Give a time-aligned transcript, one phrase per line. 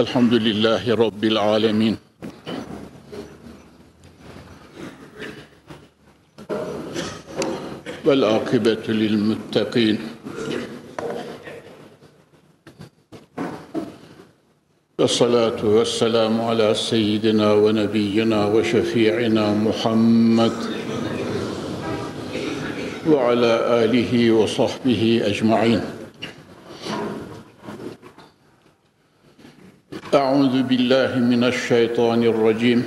[0.00, 1.96] الحمد لله رب العالمين.
[8.04, 9.96] والعاقبة للمتقين.
[14.98, 20.56] والصلاة والسلام على سيدنا ونبينا وشفيعنا محمد
[23.08, 23.52] وعلى
[23.84, 25.99] آله وصحبه أجمعين.
[30.20, 32.80] أعوذ بالله من الشيطان الرجيم.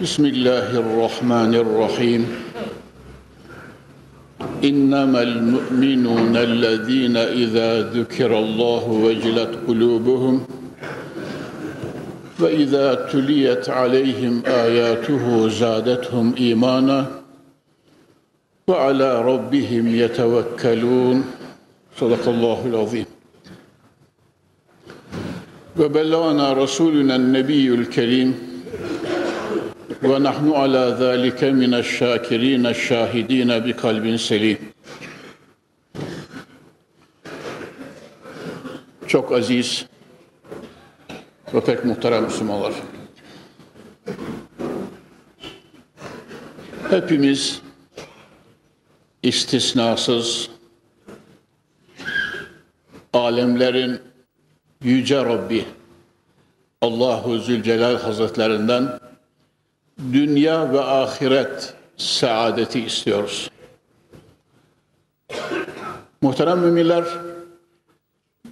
[0.00, 2.22] بسم الله الرحمن الرحيم.
[4.64, 10.34] إنما المؤمنون الذين إذا ذكر الله وجلت قلوبهم
[12.40, 17.00] وإذا تليت عليهم آياته زادتهم إيمانا
[18.68, 21.16] وعلى ربهم يتوكلون.
[22.00, 23.21] صدق الله العظيم.
[25.79, 28.29] وبلغنا رسولنا النبي الكريم
[30.03, 34.57] ونحن على ذلك من الشاكرين الشاهدين بقلب selim.
[39.07, 39.85] Çok aziz
[41.53, 42.73] ve pek muhterem Müslümanlar.
[46.89, 47.61] Hepimiz
[49.23, 50.49] istisnasız
[53.13, 53.99] alemlerin
[54.84, 55.64] Yüce Rabbi
[56.80, 59.00] Allahu Zülcelal Hazretlerinden
[60.12, 63.50] dünya ve ahiret saadeti istiyoruz.
[66.22, 67.04] Muhterem müminler,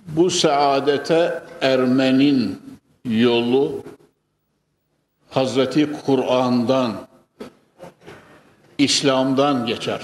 [0.06, 2.62] bu saadete ermenin
[3.04, 3.84] yolu
[5.30, 6.92] Hazreti Kur'an'dan,
[8.78, 10.00] İslam'dan geçer.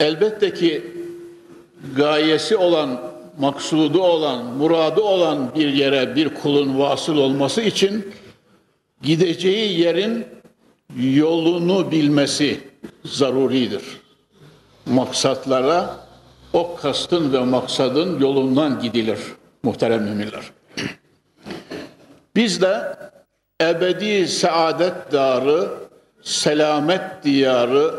[0.00, 0.92] Elbette ki
[1.96, 3.00] gayesi olan,
[3.38, 8.14] maksudu olan, muradı olan bir yere bir kulun vasıl olması için
[9.02, 10.26] gideceği yerin
[10.96, 12.60] yolunu bilmesi
[13.04, 13.82] zaruridir.
[14.86, 15.96] Maksatlara
[16.52, 19.18] o kastın ve maksadın yolundan gidilir
[19.62, 20.42] muhterem müminler.
[22.36, 22.96] Biz de
[23.62, 25.68] ebedi saadet darı,
[26.22, 27.94] selamet diyarı,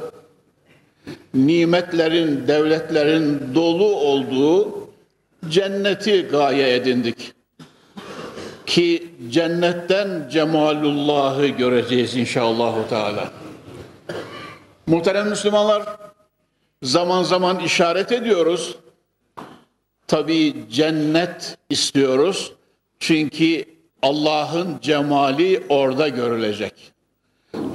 [1.33, 4.86] nimetlerin, devletlerin dolu olduğu
[5.49, 7.33] cenneti gaye edindik
[8.65, 13.31] ki cennetten cemalullahı göreceğiz inşallah Teala.
[14.87, 15.83] Muhterem Müslümanlar,
[16.83, 18.75] zaman zaman işaret ediyoruz.
[20.07, 22.53] Tabii cennet istiyoruz.
[22.99, 23.65] Çünkü
[24.01, 26.73] Allah'ın cemali orada görülecek.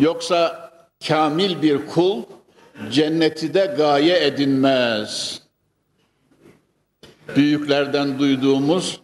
[0.01, 0.71] Yoksa
[1.09, 2.22] kamil bir kul
[2.91, 5.41] cenneti de gaye edinmez.
[7.37, 9.00] Büyüklerden duyduğumuz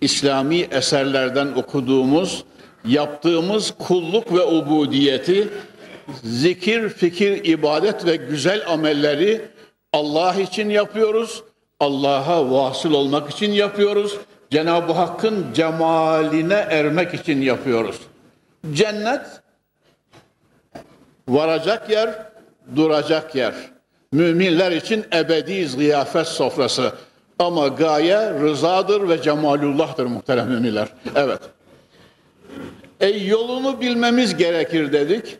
[0.00, 2.44] İslami eserlerden okuduğumuz,
[2.84, 5.48] yaptığımız kulluk ve ubudiyeti,
[6.24, 9.40] zikir, fikir, ibadet ve güzel amelleri
[9.92, 11.42] Allah için yapıyoruz.
[11.80, 14.18] Allah'a vasıl olmak için yapıyoruz.
[14.50, 17.96] Cenab-ı Hakk'ın cemaline ermek için yapıyoruz.
[18.72, 19.26] Cennet
[21.28, 22.10] varacak yer,
[22.76, 23.54] duracak yer.
[24.12, 26.92] Müminler için ebedi ziyafet sofrası.
[27.38, 30.88] Ama gaye rızadır ve cemalullah'tır muhterem müminler.
[31.14, 31.40] Evet.
[33.00, 35.38] E yolunu bilmemiz gerekir dedik.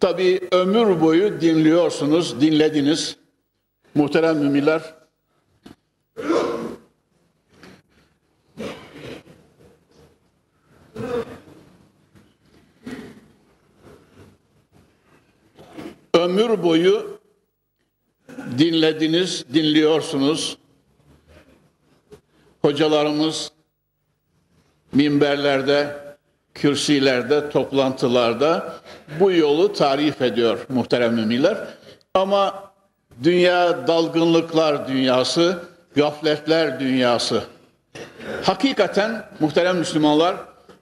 [0.00, 3.16] Tabi ömür boyu dinliyorsunuz, dinlediniz.
[3.94, 4.94] Muhterem müminler.
[16.14, 17.20] Ömür boyu
[18.58, 20.58] dinlediniz, dinliyorsunuz
[22.62, 23.50] hocalarımız
[24.92, 25.96] minberlerde,
[26.54, 28.74] kürsilerde, toplantılarda
[29.20, 31.56] bu yolu tarif ediyor muhterem müminler.
[32.14, 32.72] Ama
[33.22, 35.58] dünya dalgınlıklar dünyası,
[35.96, 37.42] gafletler dünyası.
[38.42, 40.36] Hakikaten muhterem Müslümanlar,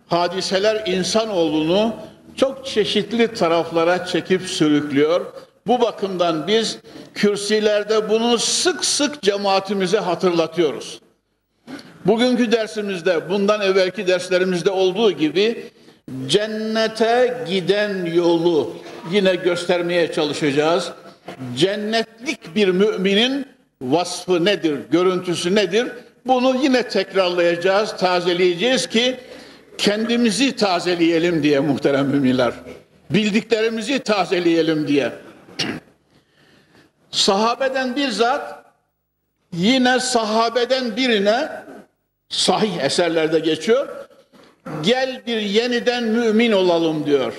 [0.08, 1.96] hadiseler insanoğlunu
[2.36, 5.26] çok çeşitli taraflara çekip sürüklüyor.
[5.66, 6.78] Bu bakımdan biz
[7.14, 11.00] kürsilerde bunu sık sık cemaatimize hatırlatıyoruz.
[12.04, 15.64] Bugünkü dersimizde bundan evvelki derslerimizde olduğu gibi
[16.26, 18.76] cennete giden yolu
[19.12, 20.92] yine göstermeye çalışacağız.
[21.56, 23.46] Cennetlik bir müminin
[23.82, 25.88] vasfı nedir, görüntüsü nedir?
[26.26, 29.16] Bunu yine tekrarlayacağız, tazeleyeceğiz ki
[29.78, 32.52] kendimizi tazeleyelim diye muhterem müminler.
[33.10, 35.12] Bildiklerimizi tazeleyelim diye.
[37.10, 38.64] Sahabeden bir zat
[39.52, 41.48] yine sahabeden birine
[42.30, 43.88] Sahih eserlerde geçiyor.
[44.82, 47.32] Gel bir yeniden mümin olalım diyor.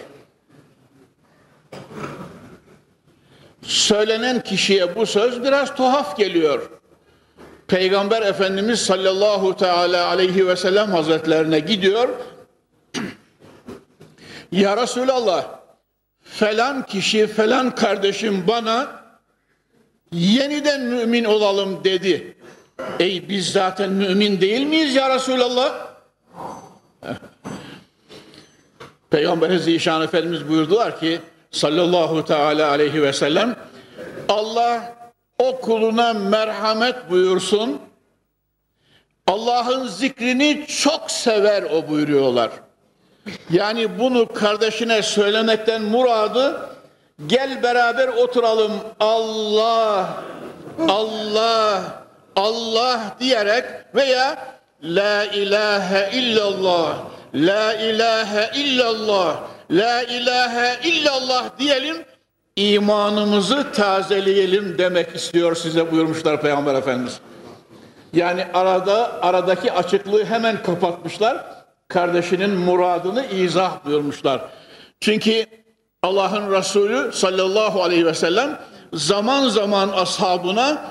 [3.62, 6.70] Söylenen kişiye bu söz biraz tuhaf geliyor.
[7.68, 12.10] Peygamber Efendimiz sallallahu teala aleyhi ve sellem hazretlerine gidiyor.
[14.52, 15.46] ya Resulallah
[16.24, 19.02] falan kişi falan kardeşim bana
[20.12, 22.38] yeniden mümin olalım dedi.
[23.00, 25.92] Ey biz zaten mümin değil miyiz ya Resulallah?
[29.10, 31.20] Peygamber Zişan Efendimiz buyurdular ki
[31.52, 33.56] sallallahu teala aleyhi ve sellem
[34.30, 34.96] Allah
[35.40, 37.80] o kuluna merhamet buyursun.
[39.28, 42.50] Allah'ın zikrini çok sever o buyuruyorlar.
[43.52, 46.70] Yani bunu kardeşine söylemekten muradı
[47.28, 50.24] gel beraber oturalım Allah
[50.88, 52.01] Allah
[52.36, 54.38] Allah diyerek veya
[54.84, 56.98] La ilahe illallah
[57.34, 59.38] La ilahe illallah
[59.72, 62.06] La ilahe illallah diyelim
[62.56, 67.20] imanımızı tazeleyelim demek istiyor size buyurmuşlar Peygamber Efendimiz.
[68.14, 71.46] Yani arada aradaki açıklığı hemen kapatmışlar.
[71.88, 74.42] Kardeşinin muradını izah buyurmuşlar.
[75.00, 75.46] Çünkü
[76.04, 78.60] Allah'ın Resulü sallallahu aleyhi ve sellem
[78.94, 80.82] zaman zaman ashabına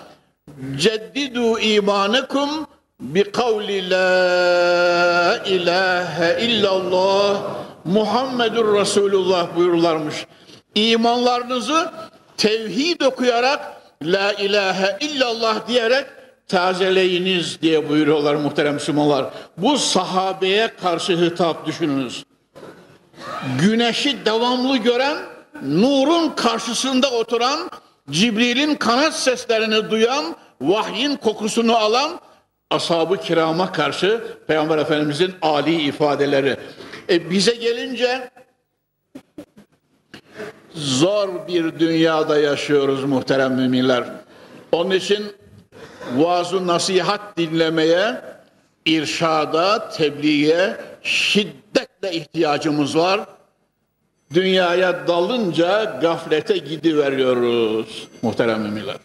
[0.76, 2.66] ceddidu imanekum
[3.00, 7.42] bi kavli la ilahe illallah
[7.84, 10.26] Muhammedur Resulullah buyururlarmış.
[10.74, 11.92] İmanlarınızı
[12.36, 16.06] tevhid okuyarak la ilahe illallah diyerek
[16.48, 19.30] tazeleyiniz diye buyuruyorlar muhterem Müslümanlar.
[19.56, 22.24] Bu sahabeye karşı hitap düşününüz.
[23.60, 25.16] Güneşi devamlı gören,
[25.62, 27.70] nurun karşısında oturan,
[28.10, 30.24] Cibril'in kanat seslerini duyan,
[30.60, 32.20] vahyin kokusunu alan
[32.70, 36.56] ashab-ı kirama karşı Peygamber Efendimizin ali ifadeleri.
[37.08, 38.30] E bize gelince
[40.74, 44.04] zor bir dünyada yaşıyoruz muhterem müminler.
[44.72, 45.26] Onun için
[46.16, 48.20] vaaz nasihat dinlemeye,
[48.86, 53.20] irşada, tebliğe şiddetle ihtiyacımız var.
[54.34, 58.96] Dünyaya dalınca gaflete gidiveriyoruz muhterem müminler.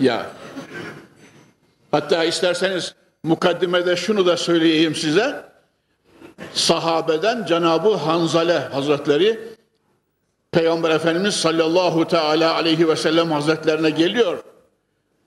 [0.00, 0.26] Ya
[1.90, 5.44] hatta isterseniz mukaddimede şunu da söyleyeyim size.
[6.54, 9.40] Sahabeden Cenab-ı Hanzale Hazretleri
[10.52, 14.38] Peygamber Efendimiz sallallahu teala aleyhi ve sellem hazretlerine geliyor.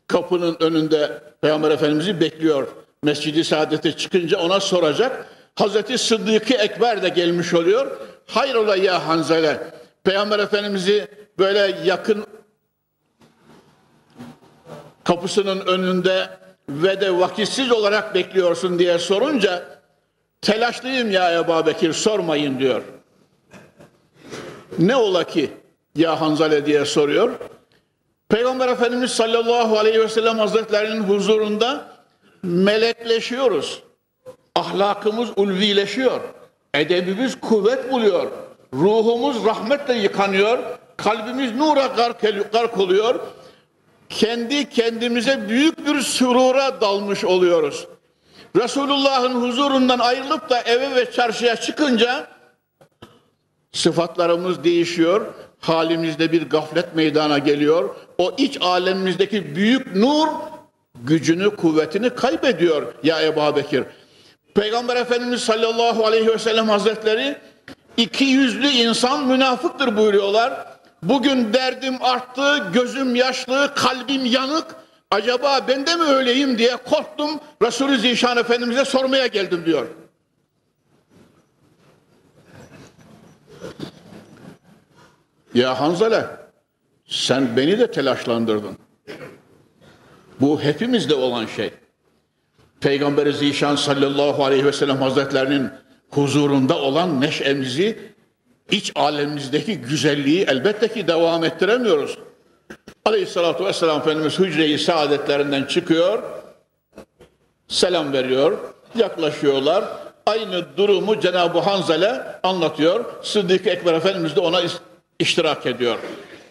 [0.08, 2.68] Kapının önünde Peygamber Efendimiz'i bekliyor.
[3.04, 5.26] Mescidi Saadet'e çıkınca ona soracak.
[5.56, 7.98] Hazreti Sıddık-ı Ekber de gelmiş oluyor.
[8.28, 9.60] Hayrola ya Hanzale.
[10.04, 11.08] Peygamber Efendimiz'i
[11.40, 12.26] böyle yakın
[15.06, 16.30] kapısının önünde
[16.70, 19.64] ve de vakitsiz olarak bekliyorsun diye sorunca
[20.42, 22.82] telaşlıyım ya Ebu Bekir sormayın diyor.
[24.80, 25.52] Ne ola ki
[25.96, 27.32] ya Hanzale diye soruyor.
[28.30, 31.88] Peygamber Efendimiz sallallahu aleyhi ve sellem hazretlerinin huzurunda
[32.44, 33.84] melekleşiyoruz.
[34.56, 36.22] Ahlakımız ulvileşiyor.
[36.74, 38.32] Edebimiz kuvvet buluyor.
[38.74, 40.60] Ruhumuz rahmetle yıkanıyor.
[40.98, 42.22] Kalbimiz nura gark,
[42.54, 43.20] gark oluyor.
[44.10, 47.88] Kendi kendimize büyük bir sürura dalmış oluyoruz.
[48.56, 52.28] Resulullah'ın huzurundan ayrılıp da eve ve çarşıya çıkınca
[53.72, 55.26] sıfatlarımız değişiyor.
[55.60, 57.96] Halimizde bir gaflet meydana geliyor.
[58.18, 60.28] O iç alemimizdeki büyük nur
[61.04, 63.84] gücünü, kuvvetini kaybediyor ya Ebu Bekir.
[64.56, 67.38] Peygamber Efendimiz sallallahu aleyhi ve sellem hazretleri
[67.98, 70.75] iki yüzlü insan münafıktır buyuruyorlar.
[71.04, 74.76] Bugün derdim arttı, gözüm yaşlı, kalbim yanık.
[75.12, 77.40] Acaba ben de mi öyleyim diye korktum.
[77.62, 79.88] Resulü Zişan Efendimiz'e sormaya geldim diyor.
[85.54, 86.26] Ya Hanzale
[87.08, 88.78] sen beni de telaşlandırdın.
[90.42, 91.74] Bu hepimizde olan şey.
[92.80, 95.70] Peygamber-i Zişan sallallahu aleyhi ve sellem hazretlerinin
[96.10, 98.15] huzurunda olan neşemizi,
[98.72, 102.18] iç alemimizdeki güzelliği elbette ki devam ettiremiyoruz.
[103.06, 106.24] Aleyhissalatu vesselam Efendimiz hücre-i saadetlerinden çıkıyor,
[107.68, 108.58] selam veriyor,
[108.96, 109.86] yaklaşıyorlar.
[110.26, 113.06] Aynı durumu Cenab-ı Hanzale anlatıyor.
[113.24, 114.62] Sıddık Ekber Efendimiz de ona
[115.20, 115.98] iştirak ediyor.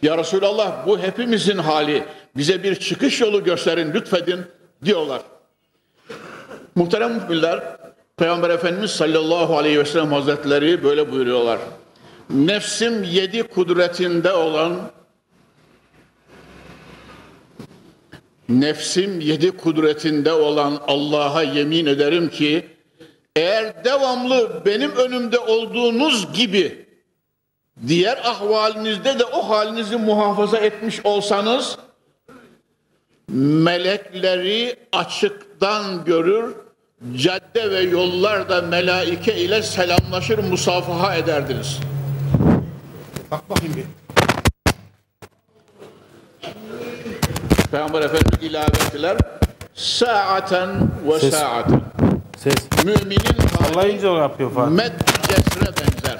[0.02, 2.04] Ya Resulallah bu hepimizin hali.
[2.36, 4.40] Bize bir çıkış yolu gösterin lütfedin
[4.84, 5.20] diyorlar.
[6.74, 7.62] Muhterem müminler,
[8.16, 11.58] Peygamber Efendimiz sallallahu aleyhi ve sellem hazretleri böyle buyuruyorlar.
[12.30, 14.90] Nefsim yedi kudretinde olan
[18.48, 22.66] nefsim yedi kudretinde olan Allah'a yemin ederim ki
[23.36, 26.86] eğer devamlı benim önümde olduğunuz gibi
[27.88, 31.78] diğer ahvalinizde de o halinizi muhafaza etmiş olsanız
[33.28, 36.54] melekleri açıktan görür,
[37.16, 41.80] cadde ve yollarda melaike ile selamlaşır, musafaha ederdiniz.
[43.30, 43.84] Bak bakayım bir.
[47.70, 49.16] Peygamber Efendimiz ilave ettiler.
[49.74, 51.34] Saaten ve Ses.
[51.34, 51.80] saaten.
[52.38, 52.54] Ses.
[52.84, 54.72] Müminin Sallayınca o yapıyor Fatih.
[54.72, 54.92] med
[55.28, 56.18] cesre benzer.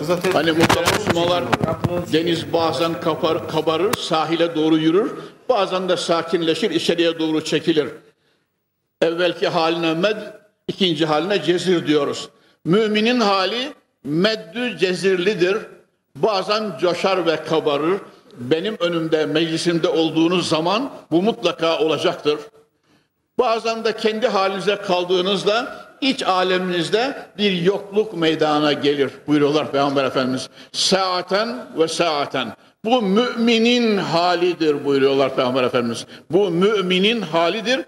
[0.00, 1.44] Zaten Hani muhterem Müslümanlar
[2.12, 5.10] deniz bazen kapar, kabarır, sahile doğru yürür.
[5.48, 7.88] Bazen de sakinleşir, içeriye doğru çekilir.
[9.02, 10.16] Evvelki haline med,
[10.68, 12.28] ikinci haline cezir diyoruz.
[12.64, 13.72] Müminin hali
[14.04, 15.56] meddü cezirlidir.
[16.16, 18.00] Bazen coşar ve kabarır.
[18.36, 22.38] Benim önümde, meclisimde olduğunuz zaman bu mutlaka olacaktır.
[23.38, 30.48] Bazen de kendi halinize kaldığınızda iç aleminizde bir yokluk meydana gelir buyuruyorlar Peygamber Efendimiz.
[30.72, 32.52] Saaten ve saaten.
[32.84, 36.06] Bu müminin halidir buyuruyorlar Peygamber Efendimiz.
[36.30, 37.80] Bu müminin halidir.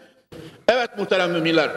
[0.68, 1.71] Evet muhterem müminler.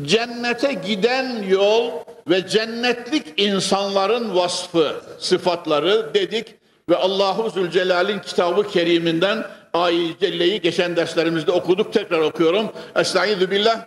[0.00, 1.90] Cennete giden yol
[2.28, 6.54] ve cennetlik insanların vasfı, sıfatları dedik
[6.88, 11.92] ve Allahu Zülcelal'in kitabı keriminden ayet celleyi geçen derslerimizde okuduk.
[11.92, 12.72] Tekrar okuyorum.
[12.96, 13.86] Estaizu billah.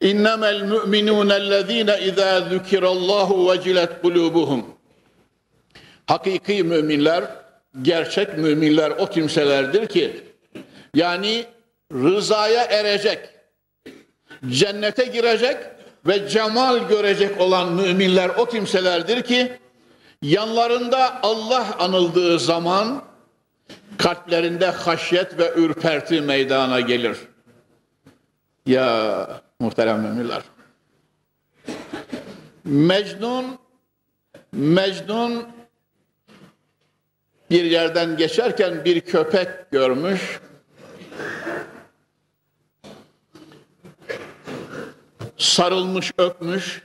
[0.00, 4.62] İnnemel müminûnellezîne izâ zükirallâhu vecilet kulûbuhum.
[6.06, 7.24] Hakiki müminler,
[7.82, 10.20] gerçek müminler o kimselerdir ki
[10.94, 11.44] yani
[11.92, 13.18] rızaya erecek,
[14.50, 15.56] cennete girecek
[16.06, 19.52] ve cemal görecek olan müminler o kimselerdir ki
[20.22, 23.04] yanlarında Allah anıldığı zaman
[23.98, 27.18] kalplerinde haşyet ve ürperti meydana gelir.
[28.66, 29.28] Ya
[29.60, 30.42] muhterem müminler.
[32.64, 33.58] Mecnun
[34.54, 35.46] Mecnun
[37.50, 40.40] bir yerden geçerken bir köpek görmüş.
[45.44, 46.82] Sarılmış, öpmüş.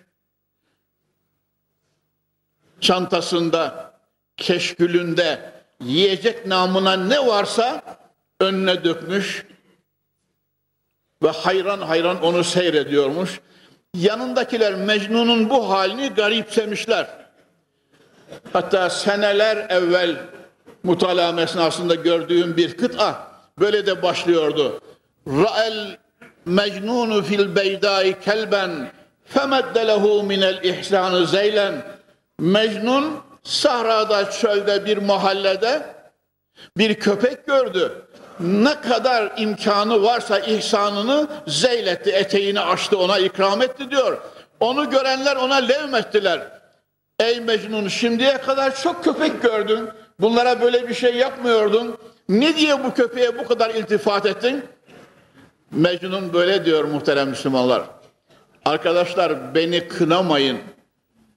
[2.79, 3.93] Çantasında,
[4.37, 5.51] keşkülünde
[5.83, 7.81] yiyecek namına ne varsa
[8.39, 9.45] önüne dökmüş
[11.23, 13.39] ve hayran hayran onu seyrediyormuş.
[13.93, 17.07] Yanındakiler Mecnun'un bu halini garipsemişler.
[18.53, 20.25] Hatta seneler evvel
[20.83, 24.81] mutala esnasında gördüğüm bir kıta böyle de başlıyordu.
[25.27, 25.97] Ra'el
[26.49, 28.71] mecnunu fil beydai kelben
[29.25, 31.73] femedde lehu minel ihsanı zeylen
[32.39, 35.81] Mecnun sahrada çölde bir mahallede
[36.77, 38.05] bir köpek gördü.
[38.39, 44.17] Ne kadar imkanı varsa ihsanını zeyletti, eteğini açtı ona ikram etti diyor.
[44.59, 46.41] Onu görenler ona levmettiler.
[47.19, 49.89] Ey Mecnun şimdiye kadar çok köpek gördün.
[50.19, 51.97] Bunlara böyle bir şey yapmıyordun.
[52.29, 54.65] Ne diye bu köpeğe bu kadar iltifat ettin?
[55.71, 57.83] Mecnun böyle diyor muhterem Müslümanlar.
[58.65, 60.59] Arkadaşlar beni kınamayın.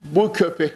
[0.03, 0.73] Bu köpek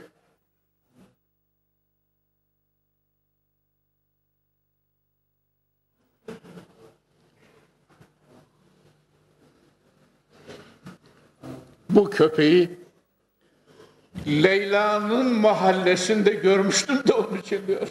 [11.90, 12.70] bu köpeği
[14.28, 17.88] Leyla'nın mahallesinde görmüştüm de onun için diyor.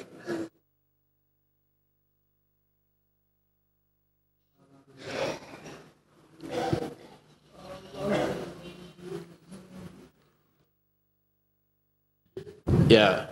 [12.90, 13.28] Ya,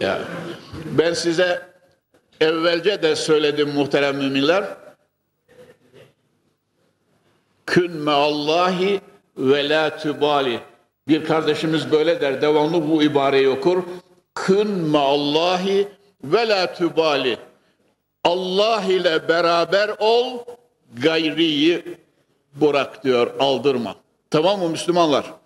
[0.00, 0.18] ya.
[0.98, 1.62] Ben size
[2.40, 4.64] evvelce de söyledim muhterem müminler.
[7.66, 9.00] Kün me Allahi
[9.36, 10.60] ve la tübali.
[11.08, 13.82] Bir kardeşimiz böyle der, devamlı bu ibareyi okur.
[14.34, 15.88] Kün me Allahi
[16.24, 17.38] ve la tübali.
[18.24, 20.38] Allah ile beraber ol,
[21.02, 21.98] gayriyi
[22.54, 23.94] bırak diyor, aldırma.
[24.30, 25.39] Tamam mı Müslümanlar?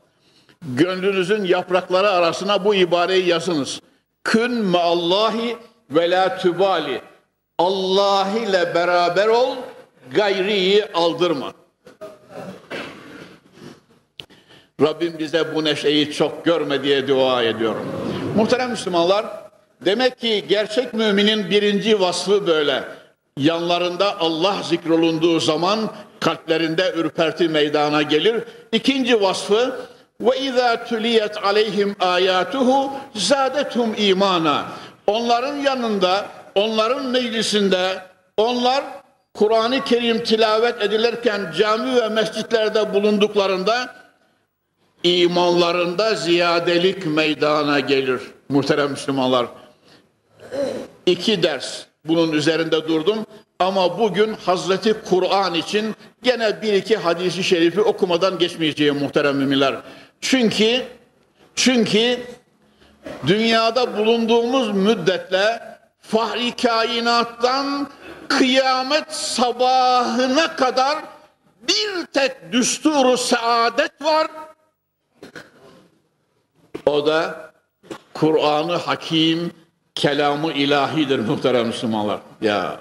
[0.68, 3.80] Gönlünüzün yaprakları arasına bu ibareyi yazınız.
[4.24, 5.56] Kün me Allahi
[5.90, 7.00] ve la tübali.
[7.58, 9.56] Allah ile beraber ol,
[10.14, 11.52] gayriyi aldırma.
[14.80, 17.86] Rabbim bize bu neşeyi çok görme diye dua ediyorum.
[18.36, 19.26] Muhterem Müslümanlar,
[19.84, 22.84] demek ki gerçek müminin birinci vasfı böyle.
[23.36, 25.90] Yanlarında Allah zikrolunduğu zaman
[26.20, 28.44] kalplerinde ürperti meydana gelir.
[28.72, 29.76] İkinci vasfı
[30.20, 34.64] ve izâ tüliyet aleyhim âyâtuhu zâdethum imana.
[35.06, 38.02] Onların yanında, onların meclisinde
[38.36, 38.84] onlar
[39.34, 43.94] Kur'an-ı Kerim tilavet edilirken cami ve mescitlerde bulunduklarında
[45.02, 49.46] imanlarında ziyadelik meydana gelir muhterem Müslümanlar.
[51.06, 53.26] İki ders bunun üzerinde durdum
[53.58, 59.74] ama bugün Hazreti Kur'an için gene bir iki hadisi şerifi okumadan geçmeyeceğim muhterem müminler.
[60.24, 60.86] Çünkü
[61.54, 62.26] çünkü
[63.26, 65.62] dünyada bulunduğumuz müddetle
[66.00, 67.90] fahri kainattan
[68.28, 70.98] kıyamet sabahına kadar
[71.68, 74.26] bir tek düsturu saadet var.
[76.86, 77.50] O da
[78.14, 79.52] Kur'an-ı Hakim
[79.94, 82.20] kelamı ilahidir muhterem Müslümanlar.
[82.40, 82.78] Ya.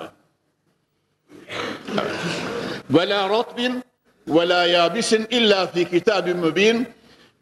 [2.90, 3.84] Ve la ratbin
[4.28, 6.88] ve la yabisin illa fi kitabin mübin.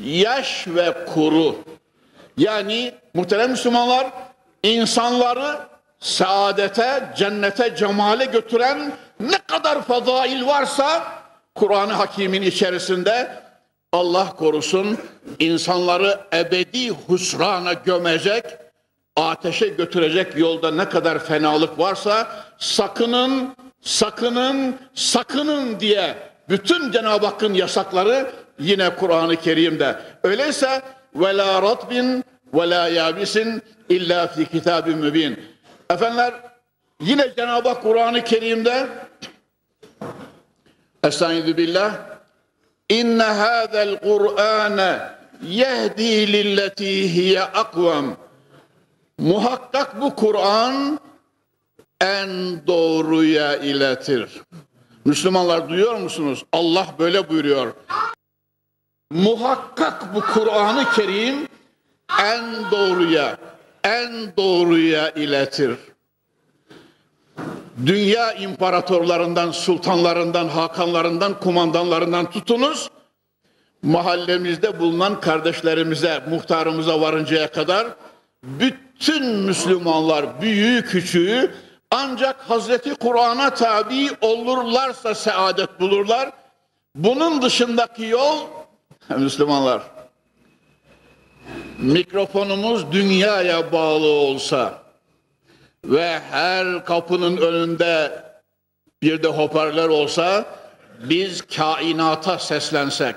[0.05, 1.55] Yaş ve kuru.
[2.37, 4.07] Yani muhterem Müslümanlar
[4.63, 5.59] insanları
[5.99, 11.03] saadete, cennete, cemale götüren ne kadar fadail varsa
[11.55, 13.41] Kur'an-ı Hakim'in içerisinde
[13.93, 14.97] Allah korusun
[15.39, 18.43] insanları ebedi husrana gömecek,
[19.15, 22.27] ateşe götürecek yolda ne kadar fenalık varsa
[22.57, 26.15] sakının, sakının, sakının diye
[26.49, 28.31] bütün Cenab-ı Hakk'ın yasakları
[28.61, 29.95] yine Kur'an-ı Kerim'de.
[30.23, 30.81] Öyleyse
[31.15, 35.39] ve la ratbin ve la yabisin illa fi kitabin mübin.
[35.89, 36.33] Efendiler
[37.01, 38.87] yine Cenab-ı Hak Kur'an-ı Kerim'de
[41.03, 41.91] Estaizu billah
[42.89, 44.99] İnne hâzel Kur'âne
[45.47, 48.15] yehdi lilleti hiye akvam
[49.17, 50.99] Muhakkak bu Kur'an
[52.01, 52.29] en
[52.67, 54.29] doğruya iletir.
[55.05, 56.45] Müslümanlar duyuyor musunuz?
[56.53, 57.73] Allah böyle buyuruyor.
[59.11, 61.47] Muhakkak bu Kur'an-ı Kerim
[62.21, 63.37] en doğruya,
[63.83, 65.75] en doğruya iletir.
[67.85, 72.89] Dünya imparatorlarından, sultanlarından, hakanlarından, kumandanlarından tutunuz,
[73.83, 77.87] mahallemizde bulunan kardeşlerimize, muhtarımıza varıncaya kadar
[78.43, 81.51] bütün Müslümanlar büyüğü küçüğü
[81.91, 86.31] ancak Hazreti Kur'an'a tabi olurlarsa saadet bulurlar.
[86.95, 88.37] Bunun dışındaki yol
[89.17, 89.81] Müslümanlar
[91.77, 94.83] mikrofonumuz dünyaya bağlı olsa
[95.85, 98.23] ve her kapının önünde
[99.01, 100.45] bir de hoparlör olsa
[101.03, 103.15] biz kainata seslensek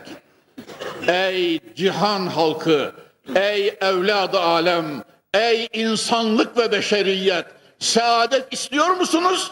[1.08, 2.92] ey cihan halkı
[3.34, 5.04] ey evladı alem
[5.34, 7.46] ey insanlık ve beşeriyet
[7.78, 9.50] saadet istiyor musunuz?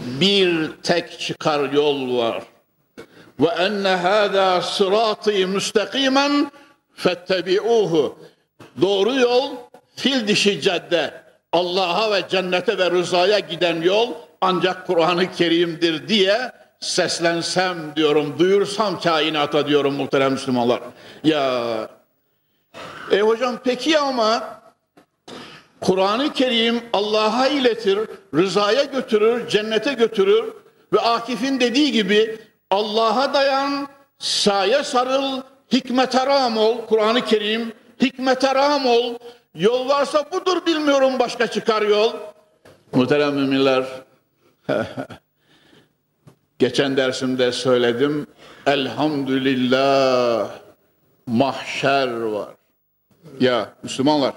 [0.00, 2.42] Bir tek çıkar yol var
[3.46, 6.50] enne hâzâ sırâtî müstakîmen
[6.94, 8.18] fettebi'ûhu.
[8.80, 9.50] Doğru yol
[9.96, 11.14] fil dişi cadde.
[11.52, 14.08] Allah'a ve cennete ve rızaya giden yol
[14.40, 20.80] ancak Kur'an-ı Kerim'dir diye seslensem diyorum, duyursam kainata diyorum muhterem Müslümanlar.
[21.24, 21.88] Ya
[23.12, 24.60] e hocam peki ama
[25.80, 27.98] Kur'an-ı Kerim Allah'a iletir,
[28.34, 30.44] rızaya götürür, cennete götürür
[30.92, 32.38] ve Akif'in dediği gibi
[32.70, 36.86] Allah'a dayan, saye sarıl, hikmete ram ol.
[36.88, 39.14] Kur'an-ı Kerim hikmete ram ol.
[39.54, 42.12] Yol varsa budur bilmiyorum başka çıkar yol.
[42.92, 43.84] Muhterem müminler,
[46.58, 48.26] geçen dersimde söyledim.
[48.66, 50.50] Elhamdülillah
[51.26, 52.48] mahşer var.
[53.40, 54.34] Ya Müslümanlar,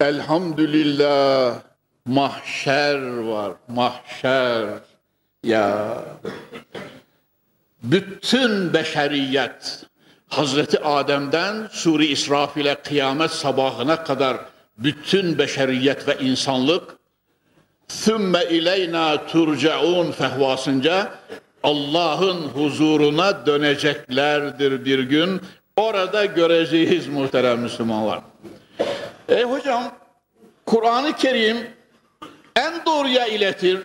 [0.00, 1.54] elhamdülillah
[2.06, 4.89] mahşer var, mahşer.
[5.44, 5.96] Ya
[7.82, 9.86] bütün beşeriyet
[10.28, 14.36] Hazreti Adem'den Suri İsrafil'e kıyamet sabahına kadar
[14.78, 16.96] bütün beşeriyet ve insanlık
[17.88, 21.10] ثُمَّ ileyna turcaun fehvasınca
[21.62, 25.40] Allah'ın huzuruna döneceklerdir bir gün.
[25.76, 28.20] Orada göreceğiz muhterem Müslümanlar.
[29.28, 29.94] E hocam
[30.66, 31.56] Kur'an-ı Kerim
[32.56, 33.80] en doğruya iletir.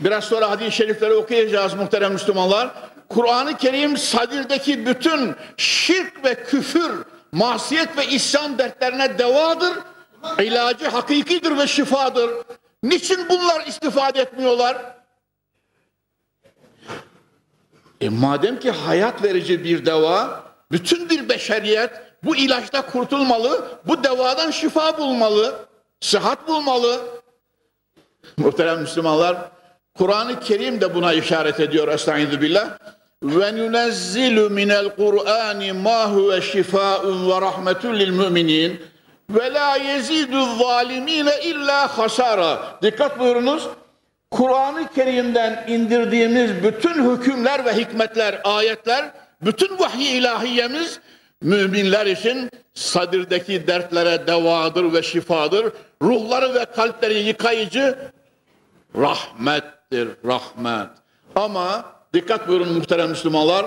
[0.00, 2.70] Biraz sonra hadis-i şerifleri okuyacağız muhterem Müslümanlar.
[3.08, 6.92] Kur'an-ı Kerim sadirdeki bütün şirk ve küfür,
[7.32, 9.72] masiyet ve isyan dertlerine devadır.
[10.38, 12.30] İlacı hakikidir ve şifadır.
[12.82, 14.76] Niçin bunlar istifade etmiyorlar?
[18.00, 21.90] E madem ki hayat verici bir deva, bütün bir beşeriyet
[22.24, 25.54] bu ilaçta kurtulmalı, bu devadan şifa bulmalı,
[26.00, 27.00] sıhhat bulmalı.
[28.36, 29.36] Muhterem Müslümanlar,
[29.98, 31.88] Kur'an-ı Kerim de buna işaret ediyor.
[31.88, 32.78] Estaizu billah.
[33.22, 38.80] Ve nunezzilu minel Kur'ani ma huve şifaun ve rahmetun lil müminin.
[39.30, 42.78] ve la yezidu zalimine illa hasara.
[42.82, 43.68] Dikkat buyurunuz.
[44.30, 49.10] Kur'an-ı Kerim'den indirdiğimiz bütün hükümler ve hikmetler, ayetler,
[49.42, 51.00] bütün vahiy ilahiyemiz
[51.42, 55.72] müminler için sadirdeki dertlere devadır ve şifadır.
[56.02, 57.98] Ruhları ve kalpleri yıkayıcı
[59.92, 60.88] rahmettir, rahmet.
[61.36, 63.66] Ama dikkat buyurun muhterem Müslümanlar.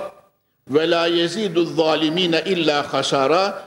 [0.68, 3.62] Ve la yezidu zalimine illa hasara.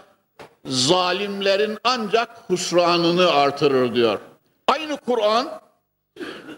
[0.66, 4.20] Zalimlerin ancak husranını artırır diyor.
[4.68, 5.48] Aynı Kur'an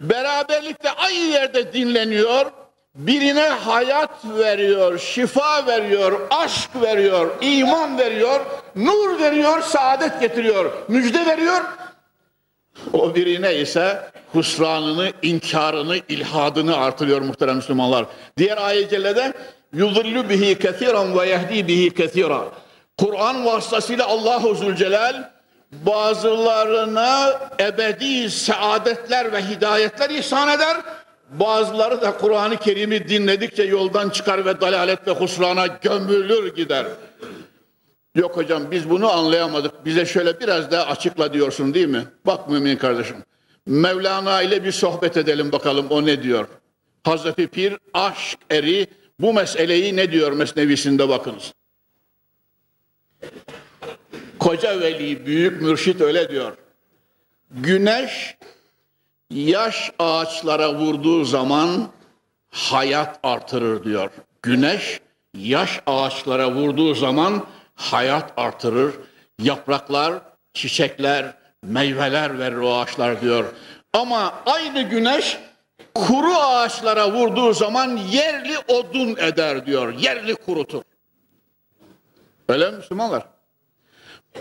[0.02, 2.52] beraberlikte aynı yerde dinleniyor.
[2.96, 8.40] Birine hayat veriyor, şifa veriyor, aşk veriyor, iman veriyor,
[8.76, 11.62] nur veriyor, saadet getiriyor, müjde veriyor.
[12.94, 18.06] O birine ise husranını, inkarını, ilhadını artırıyor muhterem Müslümanlar.
[18.38, 19.34] Diğer ayet-i cellede
[19.74, 22.44] yudillu bihi kesiran ve yehdi bihi kesira.
[22.98, 25.30] Kur'an vasıtasıyla Allahu Zülcelal
[25.72, 30.78] bazılarına ebedi saadetler ve hidayetler ihsan eder.
[31.30, 36.86] Bazıları da Kur'an-ı Kerim'i dinledikçe yoldan çıkar ve dalalet ve husrana gömülür gider.
[38.20, 39.86] Yok hocam biz bunu anlayamadık.
[39.86, 42.06] Bize şöyle biraz daha açıkla diyorsun değil mi?
[42.26, 43.16] Bak mümin kardeşim.
[43.66, 46.48] Mevlana ile bir sohbet edelim bakalım o ne diyor.
[47.04, 48.88] Hazreti Pir aşk eri
[49.20, 51.54] bu meseleyi ne diyor mesnevisinde bakınız.
[54.40, 56.58] Koca veli büyük mürşit öyle diyor.
[57.52, 58.38] Güneş
[59.30, 61.90] yaş ağaçlara vurduğu zaman
[62.52, 64.12] hayat artırır diyor.
[64.42, 65.00] Güneş
[65.38, 67.46] yaş ağaçlara vurduğu zaman
[67.80, 68.94] hayat artırır.
[69.42, 70.14] Yapraklar,
[70.54, 73.46] çiçekler, meyveler verir o ağaçlar diyor.
[73.94, 75.38] Ama aynı güneş
[75.94, 79.94] kuru ağaçlara vurduğu zaman yerli odun eder diyor.
[79.94, 80.82] Yerli kurutur.
[82.50, 83.24] Öyle mi Müslümanlar?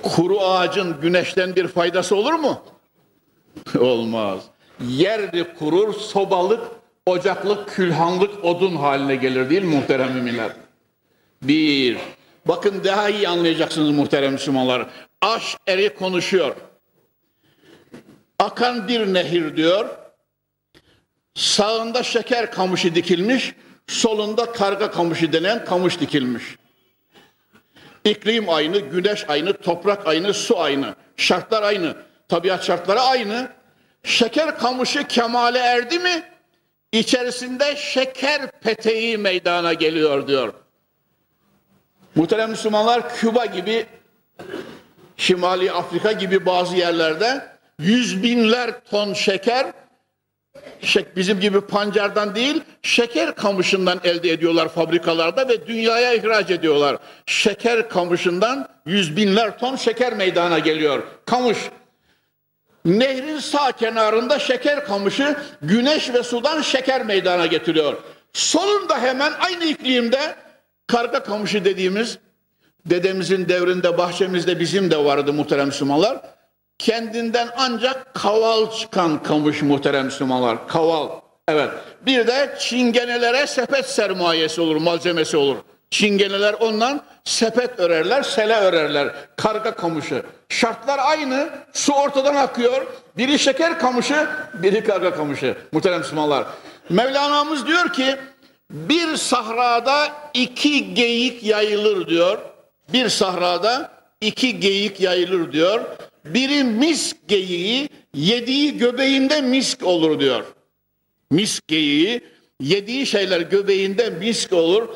[0.03, 2.63] Kuru ağacın güneşten bir faydası olur mu?
[3.81, 4.43] Olmaz.
[4.89, 6.61] Yerli kurur, sobalık,
[7.07, 10.53] ocaklık, külhanlık odun haline gelir değil muhterem müminler?
[11.43, 11.99] Bir.
[12.49, 14.87] Bakın daha iyi anlayacaksınız muhterem Müslümanlar.
[15.23, 16.57] Aşk eri konuşuyor.
[18.39, 19.89] Akan bir nehir diyor.
[21.35, 23.55] Sağında şeker kamışı dikilmiş,
[23.87, 26.45] solunda karga kamışı denen kamış dikilmiş.
[28.05, 30.95] İklim aynı, güneş aynı, toprak aynı, su aynı.
[31.17, 31.97] Şartlar aynı.
[32.29, 33.49] Tabiat şartları aynı.
[34.03, 36.23] Şeker kamışı kemale erdi mi?
[36.93, 40.55] İçerisinde şeker peteği meydana geliyor diyor.
[42.15, 43.87] Muhterem Müslümanlar Küba gibi,
[45.17, 47.47] Şimali Afrika gibi bazı yerlerde
[47.79, 49.67] yüz binler ton şeker
[51.17, 56.97] bizim gibi pancardan değil şeker kamışından elde ediyorlar fabrikalarda ve dünyaya ihraç ediyorlar.
[57.27, 61.03] Şeker kamışından yüz binler ton şeker meydana geliyor.
[61.27, 61.59] Kamış.
[62.85, 67.97] Nehrin sağ kenarında şeker kamışı güneş ve sudan şeker meydana getiriyor.
[68.33, 70.35] Solunda hemen aynı iklimde
[70.89, 72.19] karga kamışı dediğimiz
[72.87, 76.21] dedemizin devrinde bahçemizde bizim de vardı muhterem Müslümanlar
[76.79, 80.69] kendinden ancak kaval çıkan kamış muhterem Müslümanlar.
[80.69, 81.09] Kaval.
[81.49, 81.71] Evet.
[82.07, 85.57] Bir de çingenelere sepet sermayesi olur, malzemesi olur.
[85.91, 89.09] Çingeneler ondan sepet örerler, sele örerler.
[89.37, 90.23] Karga kamışı.
[90.49, 91.49] Şartlar aynı.
[91.73, 92.87] Su ortadan akıyor.
[93.17, 95.57] Biri şeker kamışı, biri karga kamışı.
[95.73, 96.45] Muhterem Müslümanlar.
[96.89, 98.17] Mevlana'mız diyor ki
[98.71, 102.39] bir sahrada iki geyik yayılır diyor.
[102.93, 105.81] Bir sahrada iki geyik yayılır diyor.
[106.25, 110.45] Biri misk geyiği, yediği göbeğinde misk olur diyor.
[111.31, 112.21] Misk geyiği,
[112.61, 114.89] yediği şeyler göbeğinde misk olur.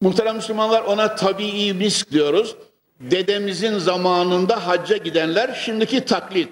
[0.00, 2.56] Muhterem Müslümanlar ona tabii misk diyoruz.
[3.00, 6.48] Dedemizin zamanında hacca gidenler şimdiki taklit.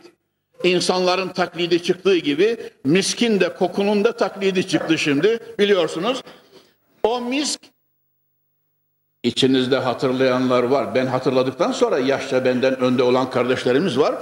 [0.65, 6.23] İnsanların taklidi çıktığı gibi miskin de kokunun da taklidi çıktı şimdi biliyorsunuz.
[7.03, 7.61] O misk
[9.23, 10.95] İçinizde hatırlayanlar var.
[10.95, 14.15] Ben hatırladıktan sonra yaşça benden önde olan kardeşlerimiz var.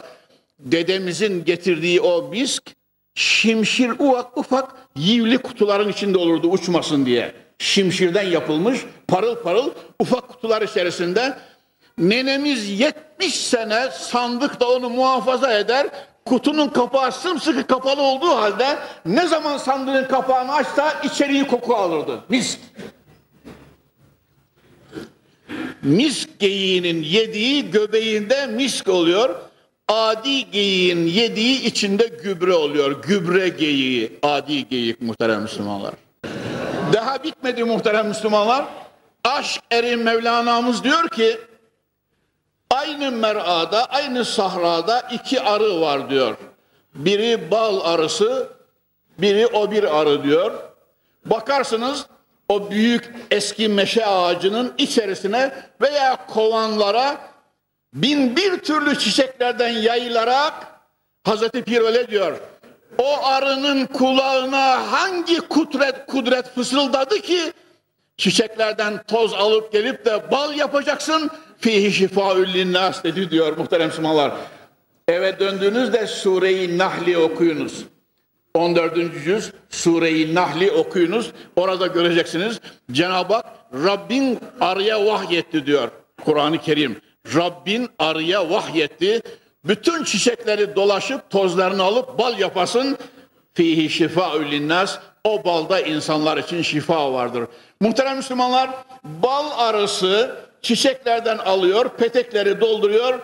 [0.59, 2.62] Dedemizin getirdiği o misk
[3.14, 7.35] şimşir ufak ufak yivli kutuların içinde olurdu uçmasın diye.
[7.59, 9.70] Şimşirden yapılmış parıl parıl
[10.01, 11.38] ufak kutular içerisinde
[11.99, 15.87] nenemiz 70 sene sandıkta onu muhafaza eder.
[16.27, 22.21] Kutunun kapağı sımsıkı kapalı olduğu halde ne zaman sandığın kapağını açsa içeriği koku alırdı.
[22.29, 22.59] Misk.
[25.83, 29.35] misk geyiğinin yediği göbeğinde misk oluyor.
[29.89, 33.03] Adi geyiğin yediği içinde gübre oluyor.
[33.03, 35.95] Gübre geyiği, adi geyik muhterem Müslümanlar.
[36.93, 38.65] Daha bitmedi muhterem Müslümanlar.
[39.25, 41.39] Aşk eri Mevlana'mız diyor ki
[42.75, 46.37] Aynı merada, aynı sahrada iki arı var diyor.
[46.95, 48.49] Biri bal arısı,
[49.19, 50.53] biri o bir arı diyor.
[51.27, 52.07] Bakarsınız
[52.49, 57.17] o büyük eski meşe ağacının içerisine veya kovanlara
[57.95, 60.53] bin bir türlü çiçeklerden yayılarak
[61.25, 62.37] Hazreti Pir öyle diyor.
[62.99, 67.53] O arının kulağına hangi kudret kudret fısıldadı ki
[68.16, 74.33] çiçeklerden toz alıp gelip de bal yapacaksın fihi şifaül linnas dedi diyor muhterem Müslümanlar.
[75.09, 77.85] Eve döndüğünüzde Sure-i Nahli okuyunuz.
[78.55, 78.96] 14.
[79.27, 81.33] yüz Sure-i Nahli okuyunuz.
[81.57, 82.61] Orada göreceksiniz.
[82.92, 83.46] Cenab-ı Hak
[83.85, 85.88] Rabbin arıya vahyetti diyor
[86.24, 87.00] Kur'an-ı Kerim.
[87.35, 89.20] Rabbin arıya vahyetti.
[89.64, 92.98] Bütün çiçekleri dolaşıp tozlarını alıp bal yapasın.
[93.55, 94.99] Fihi şifaül linnas.
[95.25, 97.45] O balda insanlar için şifa vardır.
[97.81, 98.71] Muhterem Müslümanlar
[99.05, 103.19] bal arısı çiçeklerden alıyor, petekleri dolduruyor.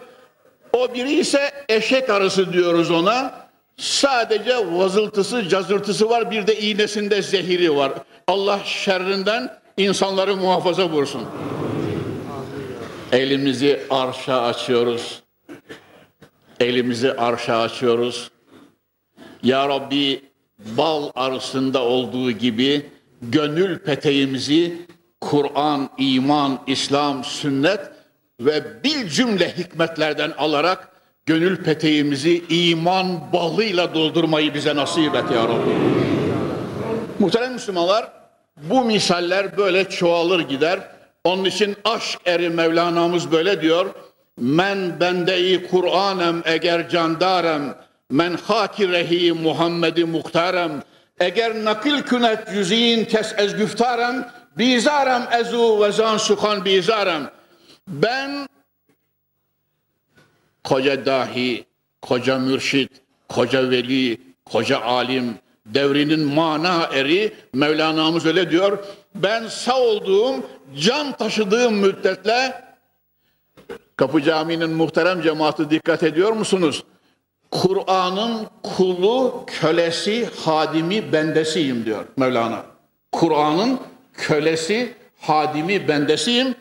[0.72, 3.34] O biri ise eşek arısı diyoruz ona.
[3.76, 6.30] Sadece vazıltısı, cazırtısı var.
[6.30, 7.92] Bir de iğnesinde zehiri var.
[8.26, 11.22] Allah şerrinden insanları muhafaza buyursun.
[13.12, 15.22] Elimizi arşa açıyoruz.
[16.60, 18.30] Elimizi arşa açıyoruz.
[19.42, 20.22] Ya Rabbi
[20.58, 22.86] bal arısında olduğu gibi
[23.22, 24.76] gönül peteğimizi
[25.20, 27.80] Kur'an, iman, İslam, sünnet
[28.40, 30.88] ve bir cümle hikmetlerden alarak
[31.26, 35.70] gönül peteğimizi iman balıyla doldurmayı bize nasip et ya Rabbi.
[37.18, 38.12] Muhterem Müslümanlar
[38.56, 40.80] bu misaller böyle çoğalır gider.
[41.24, 43.86] Onun için aşk eri Mevlana'mız böyle diyor.
[44.38, 47.74] Men bendeyi Kur'anem eğer candarem
[48.10, 50.82] men hakirehi Muhammed'i muhtarem
[51.20, 57.30] eğer nakil künet yüzin kes ez güftarem bizarem ezu ve zan sukan bizarem
[57.88, 58.48] ben
[60.64, 61.64] koca dahi,
[62.02, 62.90] koca mürşit,
[63.28, 65.34] koca veli, koca alim,
[65.66, 68.78] devrinin mana eri Mevlana'mız öyle diyor.
[69.14, 70.34] Ben sağ olduğum,
[70.78, 72.64] can taşıdığım müddetle
[73.96, 76.84] Kapı Camii'nin muhterem cemaati dikkat ediyor musunuz?
[77.50, 82.62] Kur'an'ın kulu, kölesi, hadimi, bendesiyim diyor Mevlana.
[83.12, 83.80] Kur'an'ın
[84.12, 86.54] kölesi, hadimi, bendesiyim.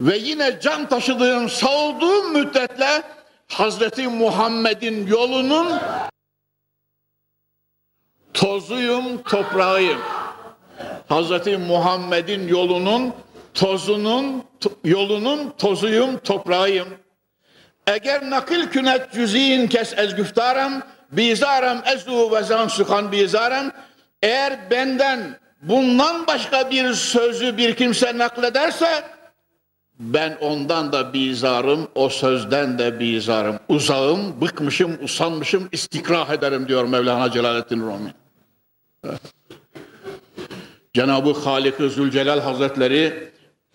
[0.00, 3.02] Ve yine can taşıdığım, savduğum müddetle
[3.48, 5.80] Hazreti Muhammed'in yolunun
[8.34, 9.98] tozuyum, toprağıyım.
[11.08, 13.12] Hazreti Muhammed'in yolunun
[13.54, 14.44] tozunun,
[14.84, 16.88] yolunun tozuyum, toprağıyım.
[17.86, 23.72] Eğer nakil künet cüziyin kes ez güftarem, bizarem ezu ve zan sukan bizarem,
[24.22, 29.04] eğer benden bundan başka bir sözü bir kimse naklederse,
[29.98, 33.58] ben ondan da bizarım, o sözden de bizarım.
[33.68, 38.14] Uzağım, bıkmışım, usanmışım, istikrah ederim diyor Mevlana Celaleddin Rumi.
[40.94, 43.32] Cenab-ı Halik-i Zülcelal Hazretleri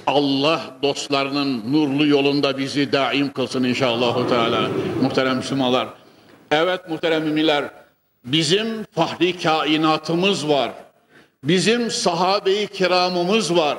[0.08, 4.30] Allah dostlarının nurlu yolunda bizi daim kılsın inşallah.
[4.30, 4.70] Teala.
[5.02, 5.88] Muhterem Müslümanlar.
[6.52, 7.66] Evet muhterem müminler.
[8.26, 10.72] Bizim fahri kainatımız var.
[11.44, 13.78] Bizim sahabe-i kiramımız var.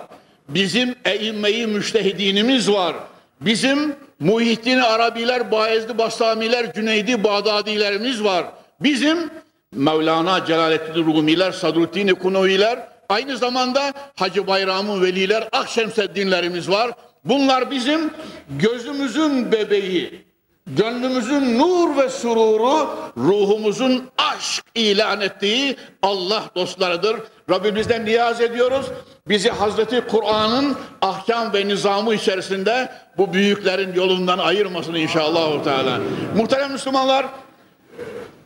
[0.48, 2.96] Bizim eimmeyi müştehidinimiz var.
[3.40, 8.44] Bizim Muhittin Arabiler, Bayezid Bastamiler, Cüneydi Bağdadilerimiz var.
[8.80, 9.30] Bizim
[9.72, 16.90] Mevlana Celaleddin Rumiler, Sadruddin Kunoviler, aynı zamanda Hacı Bayramı Veliler, Akşemseddinlerimiz var.
[17.24, 18.10] Bunlar bizim
[18.50, 20.24] gözümüzün bebeği,
[20.66, 27.16] gönlümüzün nur ve sururu, ruhumuzun aşk ilan ettiği Allah dostlarıdır.
[27.50, 28.86] Rabbimizden niyaz ediyoruz.
[29.28, 35.64] Bizi Hazreti Kur'an'ın ahkam ve nizamı içerisinde bu büyüklerin yolundan ayırmasın inşallah.
[35.64, 36.00] Teala.
[36.36, 37.26] Muhterem Müslümanlar,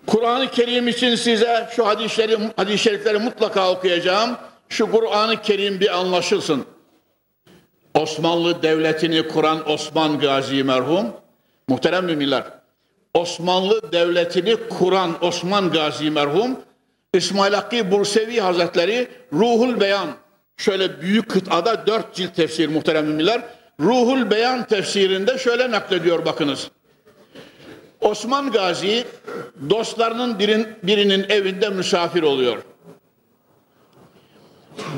[0.07, 4.37] Kur'an-ı Kerim için size şu hadisleri, hadis-i şerifleri mutlaka okuyacağım.
[4.69, 6.65] Şu Kur'an-ı Kerim bir anlaşılsın.
[7.95, 11.07] Osmanlı Devleti'ni kuran Osman Gazi merhum,
[11.69, 12.45] muhterem müminler,
[13.15, 16.57] Osmanlı Devleti'ni kuran Osman Gazi merhum,
[17.15, 20.09] İsmail Hakkı Bursevi Hazretleri Ruhul Beyan,
[20.57, 23.43] şöyle büyük kıtada dört cilt tefsir muhterem müminler,
[23.81, 26.71] Ruhul Beyan tefsirinde şöyle naklediyor bakınız.
[28.01, 29.05] Osman Gazi
[29.71, 32.63] dostlarının birin, birinin evinde misafir oluyor.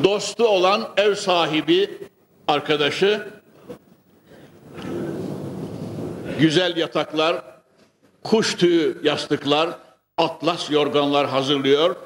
[0.04, 1.90] Dostu olan ev sahibi
[2.48, 3.26] arkadaşı
[6.40, 7.42] güzel yataklar,
[8.24, 9.70] kuş tüyü yastıklar,
[10.18, 11.96] atlas yorganlar hazırlıyor.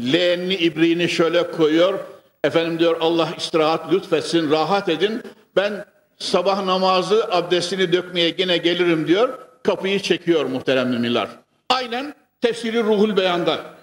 [0.00, 1.98] Leğenini, ibriğini şöyle koyuyor.
[2.44, 5.22] Efendim diyor Allah istirahat lütfetsin, rahat edin.
[5.56, 5.84] Ben
[6.18, 9.38] sabah namazı abdestini dökmeye gene gelirim diyor.
[9.62, 11.28] Kapıyı çekiyor muhterem müminler.
[11.70, 13.75] Aynen tefsiri ruhul beyanda.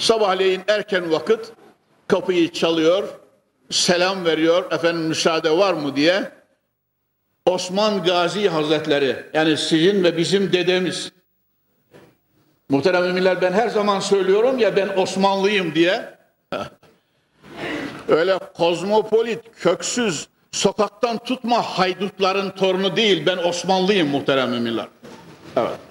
[0.00, 1.52] Sabahleyin erken vakit
[2.08, 3.08] kapıyı çalıyor,
[3.70, 6.30] selam veriyor, efendim müsaade var mı diye.
[7.46, 11.12] Osman Gazi Hazretleri, yani sizin ve bizim dedemiz.
[12.68, 16.18] Muhterem müminler ben her zaman söylüyorum ya ben Osmanlıyım diye.
[18.08, 23.26] Öyle kozmopolit, köksüz, sokaktan tutma haydutların torunu değil.
[23.26, 24.86] Ben Osmanlıyım muhterem müminler.
[25.56, 25.89] Evet.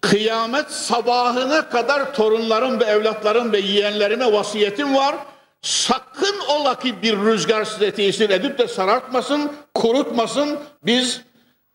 [0.00, 5.16] Kıyamet sabahına kadar torunlarım ve evlatlarım ve yeğenlerime vasiyetim var.
[5.62, 10.58] Sakın ola ki bir rüzgar size tesir edip de sarartmasın, kurutmasın.
[10.82, 11.22] Biz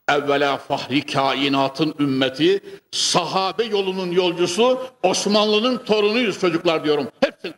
[0.10, 2.60] evvela fahri kainatın ümmeti,
[2.92, 7.08] sahabe yolunun yolcusu, Osmanlı'nın torunuyuz çocuklar diyorum.
[7.20, 7.54] Hepsini.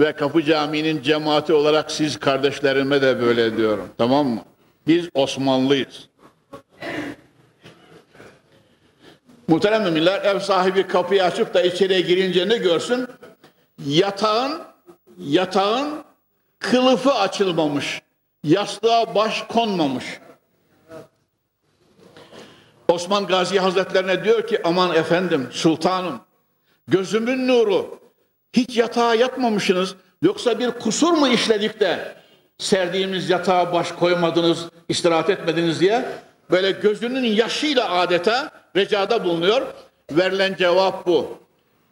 [0.00, 3.88] Ve Kapı Camii'nin cemaati olarak siz kardeşlerime de böyle diyorum.
[3.98, 4.40] Tamam mı?
[4.86, 6.09] Biz Osmanlıyız.
[9.50, 13.06] Muhterem müminler ev sahibi kapıyı açıp da içeriye girince ne görsün?
[13.86, 14.62] Yatağın
[15.18, 16.04] yatağın
[16.58, 18.02] kılıfı açılmamış.
[18.44, 20.04] Yastığa baş konmamış.
[22.88, 26.20] Osman Gazi Hazretlerine diyor ki aman efendim sultanım
[26.88, 28.00] gözümün nuru
[28.52, 32.14] hiç yatağa yatmamışsınız yoksa bir kusur mu işledik de
[32.58, 36.08] serdiğimiz yatağa baş koymadınız istirahat etmediniz diye
[36.50, 39.62] böyle gözünün yaşıyla adeta recada bulunuyor.
[40.12, 41.38] Verilen cevap bu.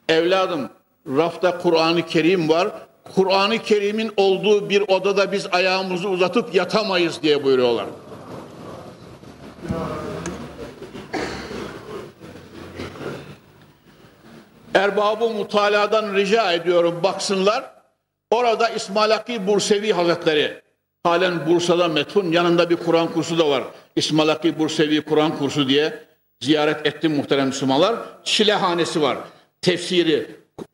[0.08, 0.68] Evladım
[1.06, 2.68] rafta Kur'an-ı Kerim var.
[3.14, 7.86] Kur'an-ı Kerim'in olduğu bir odada biz ayağımızı uzatıp yatamayız diye buyuruyorlar.
[14.74, 17.64] Erbabı mutaladan rica ediyorum baksınlar.
[18.30, 20.67] Orada İsmail Hakkı Bursevi Hazretleri
[21.02, 23.64] halen Bursa'da metfun yanında bir Kur'an kursu da var.
[23.96, 26.04] İsmail Hakkı Bursevi Kur'an kursu diye
[26.40, 27.96] ziyaret ettim muhterem Müslümanlar.
[28.24, 29.18] Çilehanesi var.
[29.62, 30.26] Tefsiri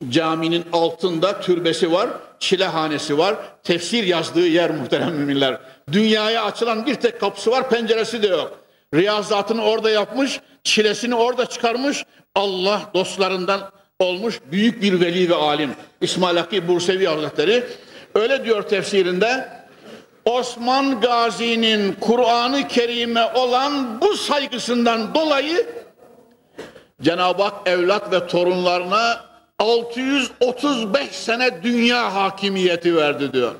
[0.08, 2.10] caminin altında türbesi var.
[2.38, 3.36] Çilehanesi var.
[3.62, 5.58] Tefsir yazdığı yer muhterem müminler.
[5.92, 8.58] Dünyaya açılan bir tek kapısı var penceresi de yok.
[8.94, 10.40] Riyazatını orada yapmış.
[10.64, 12.04] Çilesini orada çıkarmış.
[12.34, 15.70] Allah dostlarından olmuş büyük bir veli ve alim.
[16.00, 17.64] İsmail Hakkı Bursevi Hazretleri
[18.14, 19.48] öyle diyor tefsirinde
[20.24, 25.66] Osman Gazi'nin Kur'an-ı Kerim'e olan bu saygısından dolayı
[27.02, 29.24] Cenab-ı Hak evlat ve torunlarına
[29.58, 33.54] 635 sene dünya hakimiyeti verdi diyor.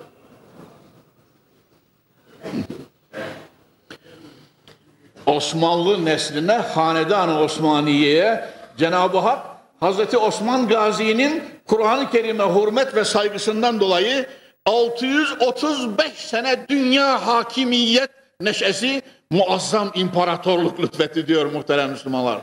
[5.27, 8.45] Osmanlı nesline, Hanedan-ı Osmaniye'ye
[8.77, 9.39] Cenab-ı Hak
[9.81, 14.27] Hazreti Osman Gazi'nin Kur'an-ı Kerim'e hürmet ve saygısından dolayı
[14.67, 22.41] 635 sene dünya hakimiyet neşesi muazzam imparatorluk lütfetti diyor muhterem Müslümanlar.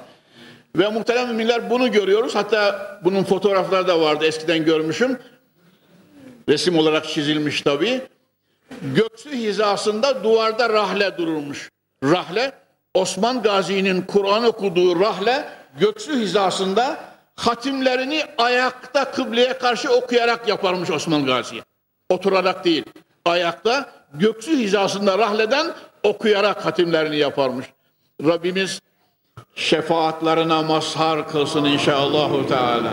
[0.75, 2.35] Ve muhterem müminler bunu görüyoruz.
[2.35, 5.19] Hatta bunun fotoğrafları da vardı eskiden görmüşüm.
[6.49, 8.01] Resim olarak çizilmiş tabii.
[8.81, 11.69] Göksü hizasında duvarda rahle durulmuş.
[12.03, 12.51] Rahle
[12.93, 15.45] Osman Gazi'nin Kur'an okuduğu rahle
[15.79, 16.97] göksü hizasında
[17.35, 21.70] hatimlerini ayakta kıbleye karşı okuyarak yaparmış Osman Gazi.
[22.11, 22.83] Oturarak değil,
[23.25, 25.67] ayakta göksü hizasında rahleden
[26.03, 27.65] okuyarak hatimlerini yaparmış.
[28.23, 28.81] Rabbimiz
[29.55, 32.91] şefaatlerine mazhar kılsın inşallahü teala.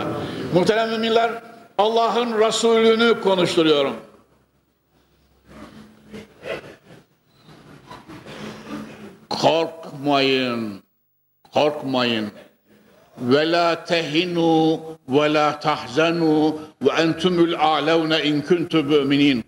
[0.55, 1.31] Muhterem müminler,
[1.79, 3.97] Allah'ın Resulünü konuşturuyorum.
[9.29, 10.83] Korkmayın,
[11.55, 12.31] korkmayın.
[13.21, 19.45] Ve la tehinu ve la tahzanu ve entumul a'launa in kuntum mu'minin.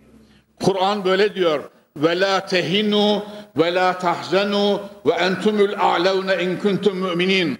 [0.59, 1.63] Kur'an böyle diyor.
[1.97, 3.23] Ve la tehinu
[3.57, 7.59] ve la tahzanu ve entumul a'launa in kuntum mu'minin.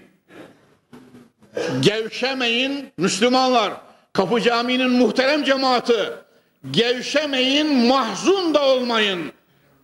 [1.80, 3.72] Gevşemeyin Müslümanlar.
[4.12, 6.10] Kapı Camii'nin muhterem cemaati.
[6.70, 9.32] Gevşemeyin, mahzun da olmayın.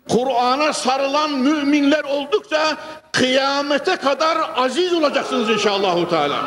[0.09, 2.77] Kur'an'a sarılan müminler oldukça
[3.19, 6.11] kıyamete kadar aziz olacaksınız inşallah.
[6.11, 6.43] Teala.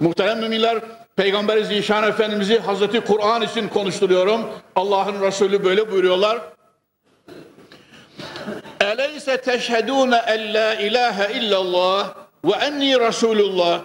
[0.00, 0.78] Muhterem müminler,
[1.16, 4.50] Peygamber Zişan Efendimiz'i Hazreti Kur'an için konuşturuyorum.
[4.76, 6.38] Allah'ın Resulü böyle buyuruyorlar.
[8.80, 13.80] Eleyse teşhedûne en la ilahe illallah ve enni Resulullah.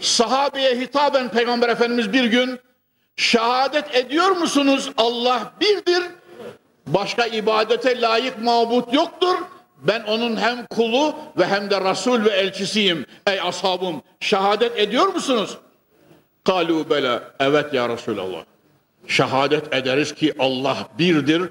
[0.00, 2.60] Sahabeye hitaben Peygamber Efendimiz bir gün
[3.16, 6.02] şehadet ediyor musunuz Allah birdir
[6.86, 9.36] Başka ibadete layık mabut yoktur.
[9.84, 13.06] Ben onun hem kulu ve hem de Resul ve elçisiyim.
[13.26, 15.58] Ey ashabım şehadet ediyor musunuz?
[16.44, 17.22] Kalu bela.
[17.40, 18.44] Evet ya Resulallah.
[19.08, 21.42] Şehadet ederiz ki Allah birdir.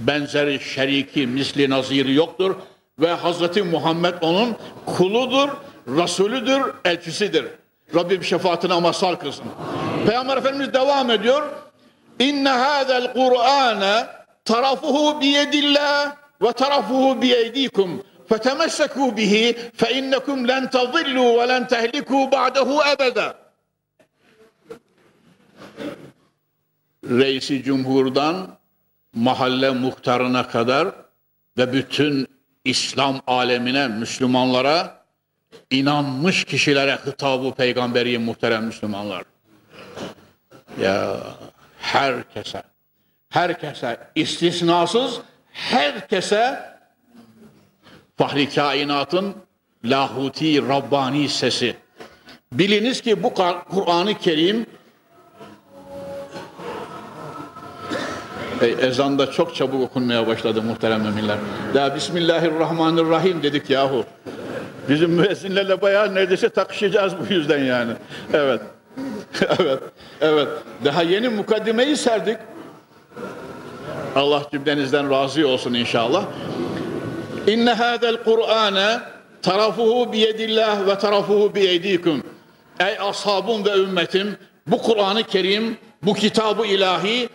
[0.00, 2.56] Benzeri şeriki, misli naziri yoktur.
[2.98, 5.48] Ve Hazreti Muhammed onun kuludur,
[5.88, 7.44] Resulüdür, elçisidir.
[7.94, 9.44] Rabbim şefaatine mazhar kılsın.
[10.06, 11.42] Peygamber Efendimiz devam ediyor.
[12.18, 14.06] İnne hâzel Kur'âne
[14.44, 16.21] tarafuhu biyedillah
[18.28, 23.36] Fetemessekû bihi fe innekum len tazillû ve len tehlikû ba'dehu ebeda.
[27.04, 28.58] Reisi Cumhur'dan
[29.14, 30.88] mahalle muhtarına kadar
[31.58, 32.26] ve bütün
[32.64, 35.02] İslam alemine, Müslümanlara
[35.70, 39.24] inanmış kişilere hitabı peygamberi muhterem Müslümanlar.
[40.80, 41.16] Ya
[41.78, 42.62] herkese,
[43.28, 45.20] herkese istisnasız
[45.52, 46.72] herkese
[48.16, 49.34] Fahri kainatın
[49.84, 51.76] lahuti Rabbani sesi.
[52.52, 53.34] Biliniz ki bu
[53.70, 54.66] Kur'an-ı Kerim
[58.62, 61.36] e, ezan da çok çabuk okunmaya başladı muhterem müminler.
[61.74, 64.04] Ya Bismillahirrahmanirrahim dedik yahu.
[64.88, 67.92] Bizim müezzinlerle bayağı neredeyse takışacağız bu yüzden yani.
[68.32, 68.60] Evet.
[69.58, 69.78] evet.
[70.20, 70.48] Evet.
[70.84, 72.38] Daha yeni mukaddimeyi serdik.
[74.16, 76.24] Allah cümlenizden razı olsun inşallah.
[77.46, 78.98] İnne hâzel Kur'âne
[79.42, 82.22] tarafuhu biyedillah ve tarafuhu biyedikum.
[82.80, 84.36] Ey ashabım ve ümmetim
[84.66, 87.28] bu Kur'an-ı Kerim, bu kitabı ilahi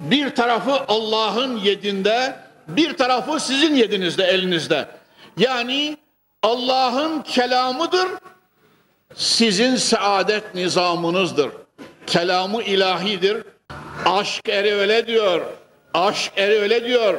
[0.00, 2.36] bir tarafı Allah'ın yedinde,
[2.68, 4.88] bir tarafı sizin yedinizde, elinizde.
[5.38, 5.96] Yani
[6.42, 8.08] Allah'ın kelamıdır,
[9.14, 11.50] sizin saadet nizamınızdır.
[12.06, 13.44] Kelamı ilahidir.
[14.06, 15.42] Aşk eri öyle diyor.
[15.94, 17.14] Aşk eri öyle diyor.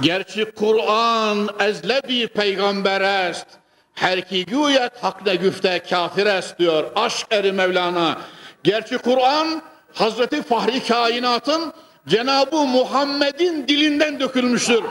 [0.00, 3.46] Gerçi Kur'an ezlebi peygamber est.
[3.94, 6.84] Her ki güyet hak ne güfte kafir est diyor.
[6.96, 8.18] Aşk eri Mevlana.
[8.64, 9.62] Gerçi Kur'an
[9.92, 11.72] Hazreti Fahri Kainat'ın
[12.08, 14.84] Cenab-ı Muhammed'in dilinden dökülmüştür.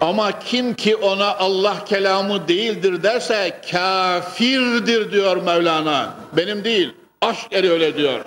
[0.00, 6.14] Ama kim ki ona Allah kelamı değildir derse kafirdir diyor Mevlana.
[6.32, 6.94] Benim değil.
[7.20, 8.20] Aşk eri öyle diyor.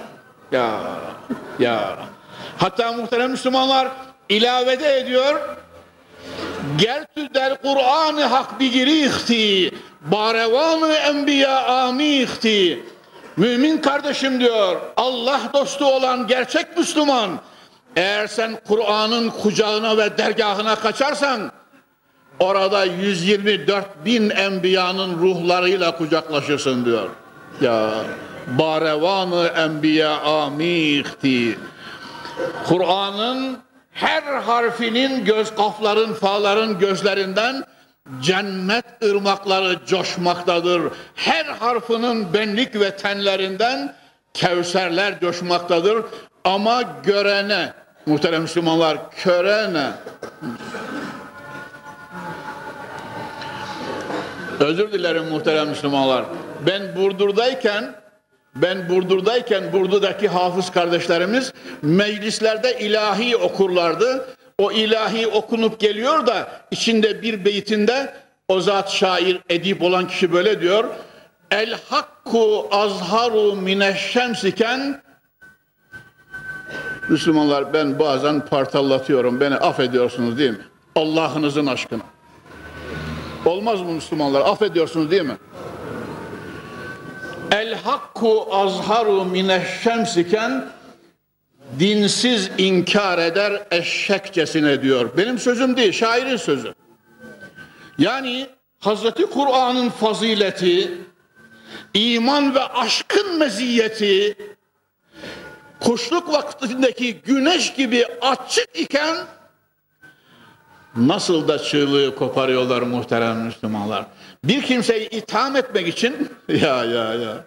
[0.52, 0.82] Ya
[1.60, 1.98] ya.
[2.58, 3.88] Hatta muhterem Müslümanlar
[4.30, 5.40] ilavede ediyor.
[6.78, 9.72] Gertü der Kur'an-ı hak bigirihti.
[10.02, 12.84] Barevanı enbiya amihti.
[13.38, 14.82] Mümin kardeşim diyor.
[14.98, 17.40] Allah dostu olan gerçek Müslüman.
[17.96, 21.52] Eğer sen Kur'an'ın kucağına ve dergahına kaçarsan
[22.40, 27.10] orada 124 bin enbiyanın ruhlarıyla kucaklaşırsın diyor.
[27.62, 27.92] Ya
[28.58, 31.60] barevanı enbiya amihti.
[32.68, 33.58] Kur'an'ın
[33.92, 37.64] her harfinin göz kafların, faların gözlerinden
[38.22, 40.82] cennet ırmakları coşmaktadır.
[41.16, 43.96] Her harfinin benlik ve tenlerinden
[44.34, 46.06] kevserler coşmaktadır.
[46.44, 47.74] Ama görene,
[48.06, 49.92] muhterem Müslümanlar, körene,
[54.60, 56.26] özür dilerim muhterem Müslümanlar,
[56.68, 57.99] ben Burdur'dayken
[58.56, 64.26] ben Burdur'dayken Burdur'daki hafız kardeşlerimiz meclislerde ilahi okurlardı.
[64.58, 68.14] O ilahi okunup geliyor da içinde bir beytinde
[68.48, 70.86] o zat şair, edip olan kişi böyle diyor.
[71.52, 75.02] El hakku azharu mineşşemsiken
[77.10, 79.40] Müslümanlar ben bazen partallatıyorum.
[79.40, 80.66] Beni affediyorsunuz değil mi?
[80.96, 82.04] Allah'ınızın aşkına.
[83.46, 84.42] Olmaz mı Müslümanlar?
[84.42, 85.38] Affediyorsunuz değil mi?
[87.52, 90.70] El hakku azharu mineşşemsiken
[91.80, 95.18] dinsiz inkar eder eşekçesine diyor.
[95.18, 96.74] Benim sözüm değil, şairin sözü.
[97.98, 98.48] Yani
[98.80, 100.92] Hazreti Kur'an'ın fazileti,
[101.94, 104.38] iman ve aşkın meziyeti,
[105.80, 109.18] kuşluk vaktindeki güneş gibi açık iken
[110.96, 114.06] nasıl da çığlığı koparıyorlar muhterem Müslümanlar.
[114.44, 117.46] Bir kimseyi itham etmek için ya ya ya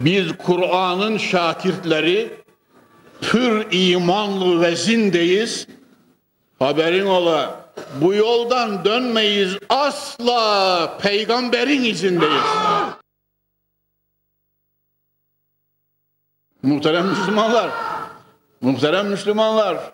[0.00, 2.34] biz Kur'an'ın şakirtleri
[3.20, 5.66] pür imanlı ve zindeyiz.
[6.58, 7.70] Haberin ola
[8.00, 12.42] bu yoldan dönmeyiz asla peygamberin izindeyiz.
[16.62, 17.70] Muhterem Müslümanlar,
[18.60, 19.92] muhterem Müslümanlar,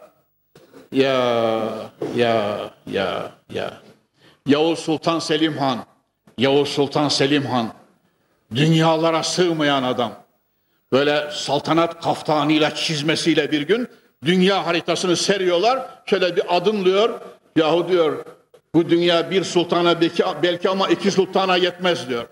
[0.92, 1.68] ya,
[2.16, 3.82] ya, ya, ya.
[4.46, 5.84] Yavuz Sultan Selim Han,
[6.42, 7.72] Yavuz Sultan Selim Han,
[8.54, 10.12] dünyalara sığmayan adam.
[10.92, 13.88] Böyle saltanat kaftanıyla çizmesiyle bir gün
[14.24, 15.88] dünya haritasını seriyorlar.
[16.06, 17.20] Şöyle bir adımlıyor.
[17.56, 18.24] Yahu diyor
[18.74, 22.26] bu dünya bir sultana belki, belki ama iki sultana yetmez diyor.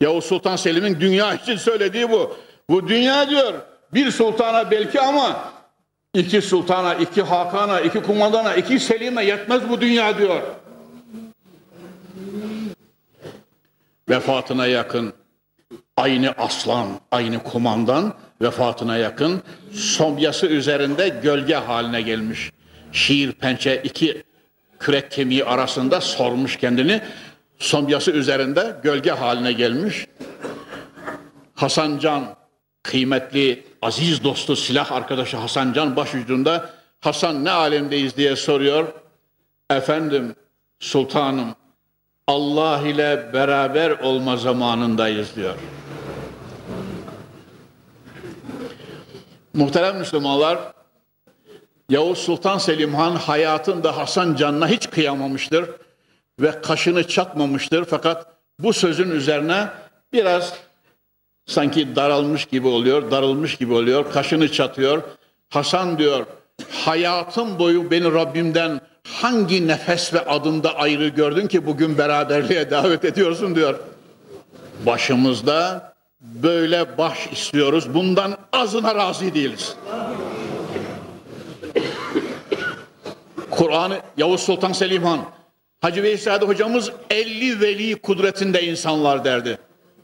[0.00, 2.36] Yavuz Sultan Selim'in dünya için söylediği bu.
[2.70, 3.54] Bu dünya diyor
[3.94, 5.52] bir sultana belki ama
[6.14, 10.42] iki sultana, iki hakana, iki kumandana, iki selime yetmez bu dünya diyor.
[14.08, 15.12] Vefatına yakın
[15.96, 19.42] aynı aslan, aynı kumandan vefatına yakın
[19.72, 22.50] somyası üzerinde gölge haline gelmiş.
[22.92, 24.22] Şiir pençe iki
[24.78, 27.00] kürek kemiği arasında sormuş kendini.
[27.58, 30.06] Somyası üzerinde gölge haline gelmiş.
[31.54, 32.36] Hasan Can
[32.82, 38.92] kıymetli aziz dostu silah arkadaşı Hasan Can başucunda Hasan ne alemdeyiz diye soruyor.
[39.70, 40.34] Efendim
[40.78, 41.54] sultanım
[42.28, 45.54] Allah ile beraber olma zamanındayız diyor.
[49.54, 50.58] Muhterem Müslümanlar,
[51.88, 55.70] Yavuz Sultan Selim Han hayatında Hasan Can'la hiç kıyamamıştır
[56.40, 57.84] ve kaşını çatmamıştır.
[57.84, 58.26] Fakat
[58.58, 59.68] bu sözün üzerine
[60.12, 60.54] biraz
[61.46, 65.02] sanki daralmış gibi oluyor, darılmış gibi oluyor, kaşını çatıyor.
[65.48, 66.26] Hasan diyor,
[66.70, 68.80] hayatım boyu beni Rabbimden
[69.12, 73.78] hangi nefes ve adımda ayrı gördün ki bugün beraberliğe davet ediyorsun diyor.
[74.86, 77.94] Başımızda böyle baş istiyoruz.
[77.94, 79.76] Bundan azına razı değiliz.
[83.50, 85.20] Kur'an'ı Yavuz Sultan Selim Han,
[85.80, 89.58] Hacı Veysade hocamız 50 veli kudretinde insanlar derdi.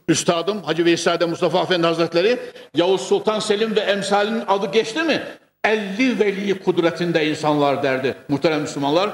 [0.07, 2.39] Üstadım Hacı Veysade Mustafa Efendi Hazretleri
[2.75, 5.23] Yavuz Sultan Selim ve emsalinin adı geçti mi?
[5.63, 9.09] 50 veli kudretinde insanlar derdi muhterem Müslümanlar.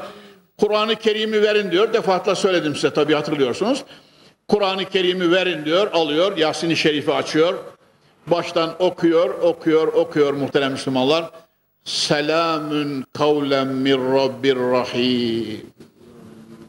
[0.58, 1.93] Kur'an-ı Kerim'i verin diyor.
[1.93, 3.84] Defaatla söyledim size tabii hatırlıyorsunuz.
[4.47, 6.38] Kur'an-ı Kerim'i verin diyor, alıyor.
[6.38, 7.54] Yasin-i Şerif'i açıyor.
[8.28, 11.30] Baştan okuyor, okuyor, okuyor muhterem Müslümanlar.
[11.84, 15.72] Selamün kavlen min Rabbir Rahim.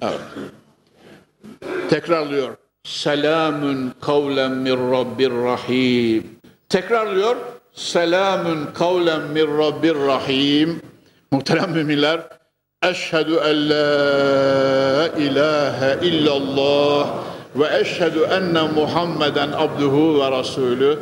[0.03, 0.21] Evet.
[1.91, 2.57] Tekrarlıyor.
[2.85, 6.39] Selamün kavlen min Rabbir Rahim.
[6.69, 7.37] Tekrarlıyor.
[7.75, 10.83] Selamün kavlen min Rabbir Rahim.
[11.31, 12.21] Muhterem müminler.
[12.83, 17.09] Eşhedü en la ilahe illallah
[17.57, 20.99] ve eşhedü enne Muhammeden abduhu ve rasulü.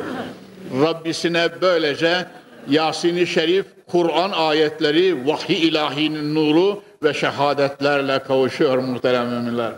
[0.81, 2.25] Rabbisine böylece
[2.69, 9.71] Yasin-i Şerif, Kur'an ayetleri, vahiy ilahinin nuru ve şehadetlerle kavuşuyor muhterem müminler.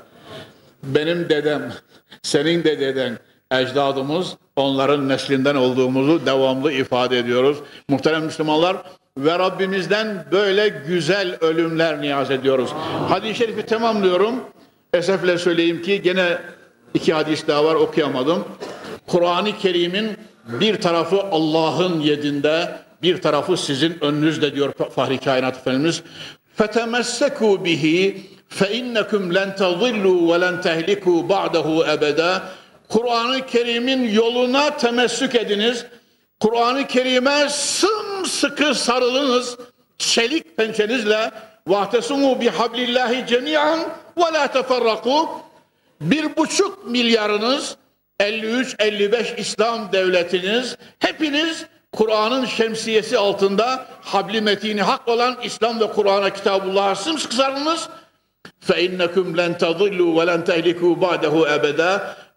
[0.84, 1.74] Benim dedem,
[2.22, 3.18] senin de deden,
[3.51, 7.59] ecdadımız onların neslinden olduğumuzu devamlı ifade ediyoruz.
[7.89, 8.77] Muhterem Müslümanlar
[9.19, 12.71] ve Rabbimizden böyle güzel ölümler niyaz ediyoruz.
[13.09, 14.35] Hadis-i şerifi tamamlıyorum.
[14.95, 16.39] Esefle söyleyeyim ki gene
[16.95, 18.45] iki hadis daha var okuyamadım.
[19.07, 20.17] Kur'an-ı Kerim'in
[20.49, 26.03] bir tarafı Allah'ın yedinde, bir tarafı sizin önünüzde diyor Fahri Kainat Efendimiz.
[26.59, 28.15] فَتَمَسَّكُوا بِهِ
[28.59, 32.43] فَاِنَّكُمْ لَنْ تَضِلُّوا وَلَنْ تَهْلِكُوا بَعْدَهُ اَبَدًا
[32.91, 35.87] Kur'an-ı Kerim'in yoluna temessük ediniz.
[36.41, 39.59] Kur'an-ı Kerim'e sımsıkı sarılınız.
[39.99, 41.31] Çelik pençenizle
[41.67, 43.81] vahtesimu bihablillahi cemiyan
[44.19, 45.29] ve la teferraku
[46.01, 47.77] bir buçuk milyarınız
[48.21, 56.95] 53-55 İslam devletiniz hepiniz Kur'an'ın şemsiyesi altında habli metini hak olan İslam ve Kur'an'a kitabullah'a
[56.95, 57.89] sımsıkı sarılınız.
[58.69, 61.91] فَاِنَّكُمْ لَنْ تَضِلُّوا وَلَنْ تَهْلِكُوا بَعْدَهُ اَبَدًا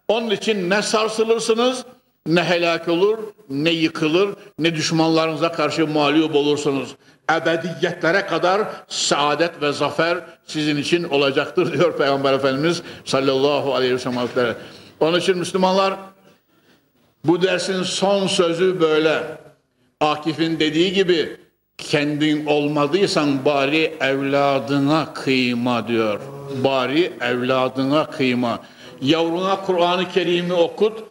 [0.07, 1.85] onun için ne sarsılırsınız,
[2.27, 3.17] ne helak olur,
[3.49, 4.29] ne yıkılır,
[4.59, 6.95] ne düşmanlarınıza karşı mağlup olursunuz.
[7.31, 14.55] Ebediyetlere kadar saadet ve zafer sizin için olacaktır diyor Peygamber Efendimiz sallallahu aleyhi ve sellem.
[14.99, 15.93] Onun için Müslümanlar
[17.23, 19.23] bu dersin son sözü böyle.
[20.01, 21.37] Akif'in dediği gibi
[21.77, 26.19] kendin olmadıysan bari evladına kıyma diyor.
[26.63, 28.59] Bari evladına kıyma.
[29.05, 31.03] Yavruna Kur'an-ı Kerim'i okut.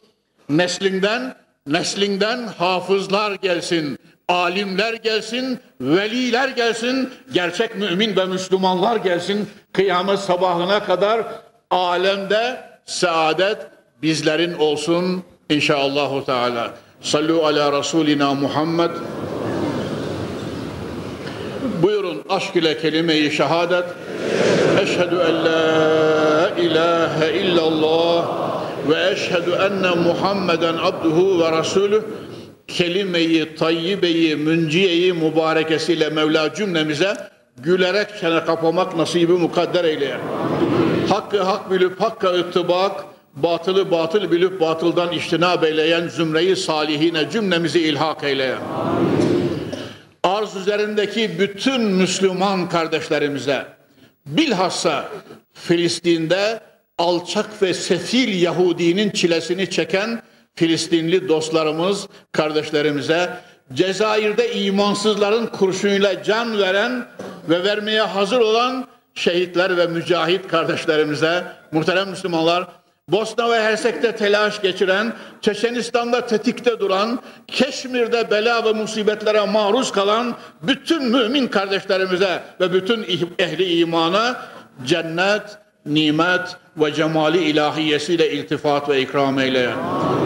[0.48, 1.34] Neslinden,
[1.66, 3.98] neslinden hafızlar gelsin.
[4.28, 9.48] Alimler gelsin, veliler gelsin, gerçek mümin ve Müslümanlar gelsin.
[9.72, 11.24] Kıyamet sabahına kadar
[11.70, 13.58] alemde saadet
[14.02, 16.70] bizlerin olsun inşallahü teala.
[17.00, 18.90] Sallu ala Resulina Muhammed.
[21.82, 23.84] Buyurun aşk ile kelime-i şehadet.
[24.80, 26.13] Eşhedü en la
[26.58, 28.26] illallah
[28.88, 32.02] ve eşhedü enne Muhammeden abduhu ve rasulüh
[32.68, 37.16] kelime-i tayyibeyi, münciyeyi mübarekesiyle Mevla cümlemize
[37.56, 40.16] gülerek çene kapamak nasibi mukadder eyle.
[41.08, 43.04] Hakkı hak bilip hakka ıttibak,
[43.36, 48.54] batılı batıl bilip batıldan iştinab eyleyen zümreyi salihine cümlemizi ilhak eyle.
[50.24, 53.66] Arz üzerindeki bütün Müslüman kardeşlerimize
[54.26, 55.08] bilhassa
[55.52, 56.60] Filistin'de
[56.98, 60.22] alçak ve sefil Yahudinin çilesini çeken
[60.54, 63.30] Filistinli dostlarımız, kardeşlerimize,
[63.72, 67.06] Cezayir'de imansızların kurşunuyla can veren
[67.48, 72.68] ve vermeye hazır olan şehitler ve mücahit kardeşlerimize, muhterem Müslümanlar,
[73.08, 81.04] Bosna ve Hersek'te telaş geçiren, Çeçenistan'da tetikte duran, Keşmir'de bela ve musibetlere maruz kalan bütün
[81.04, 83.06] mümin kardeşlerimize ve bütün
[83.38, 84.36] ehli imana
[84.84, 85.42] cennet,
[85.86, 89.70] nimet ve cemali ilahiyesiyle iltifat ve ikram eyle.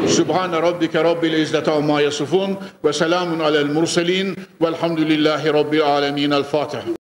[0.09, 6.31] Sübhane Rabbike Rabbil İzzete amma yasifun ve selamun alel murselin velhamdülillahi Rabbil alemin.
[6.31, 6.83] El Fatiha.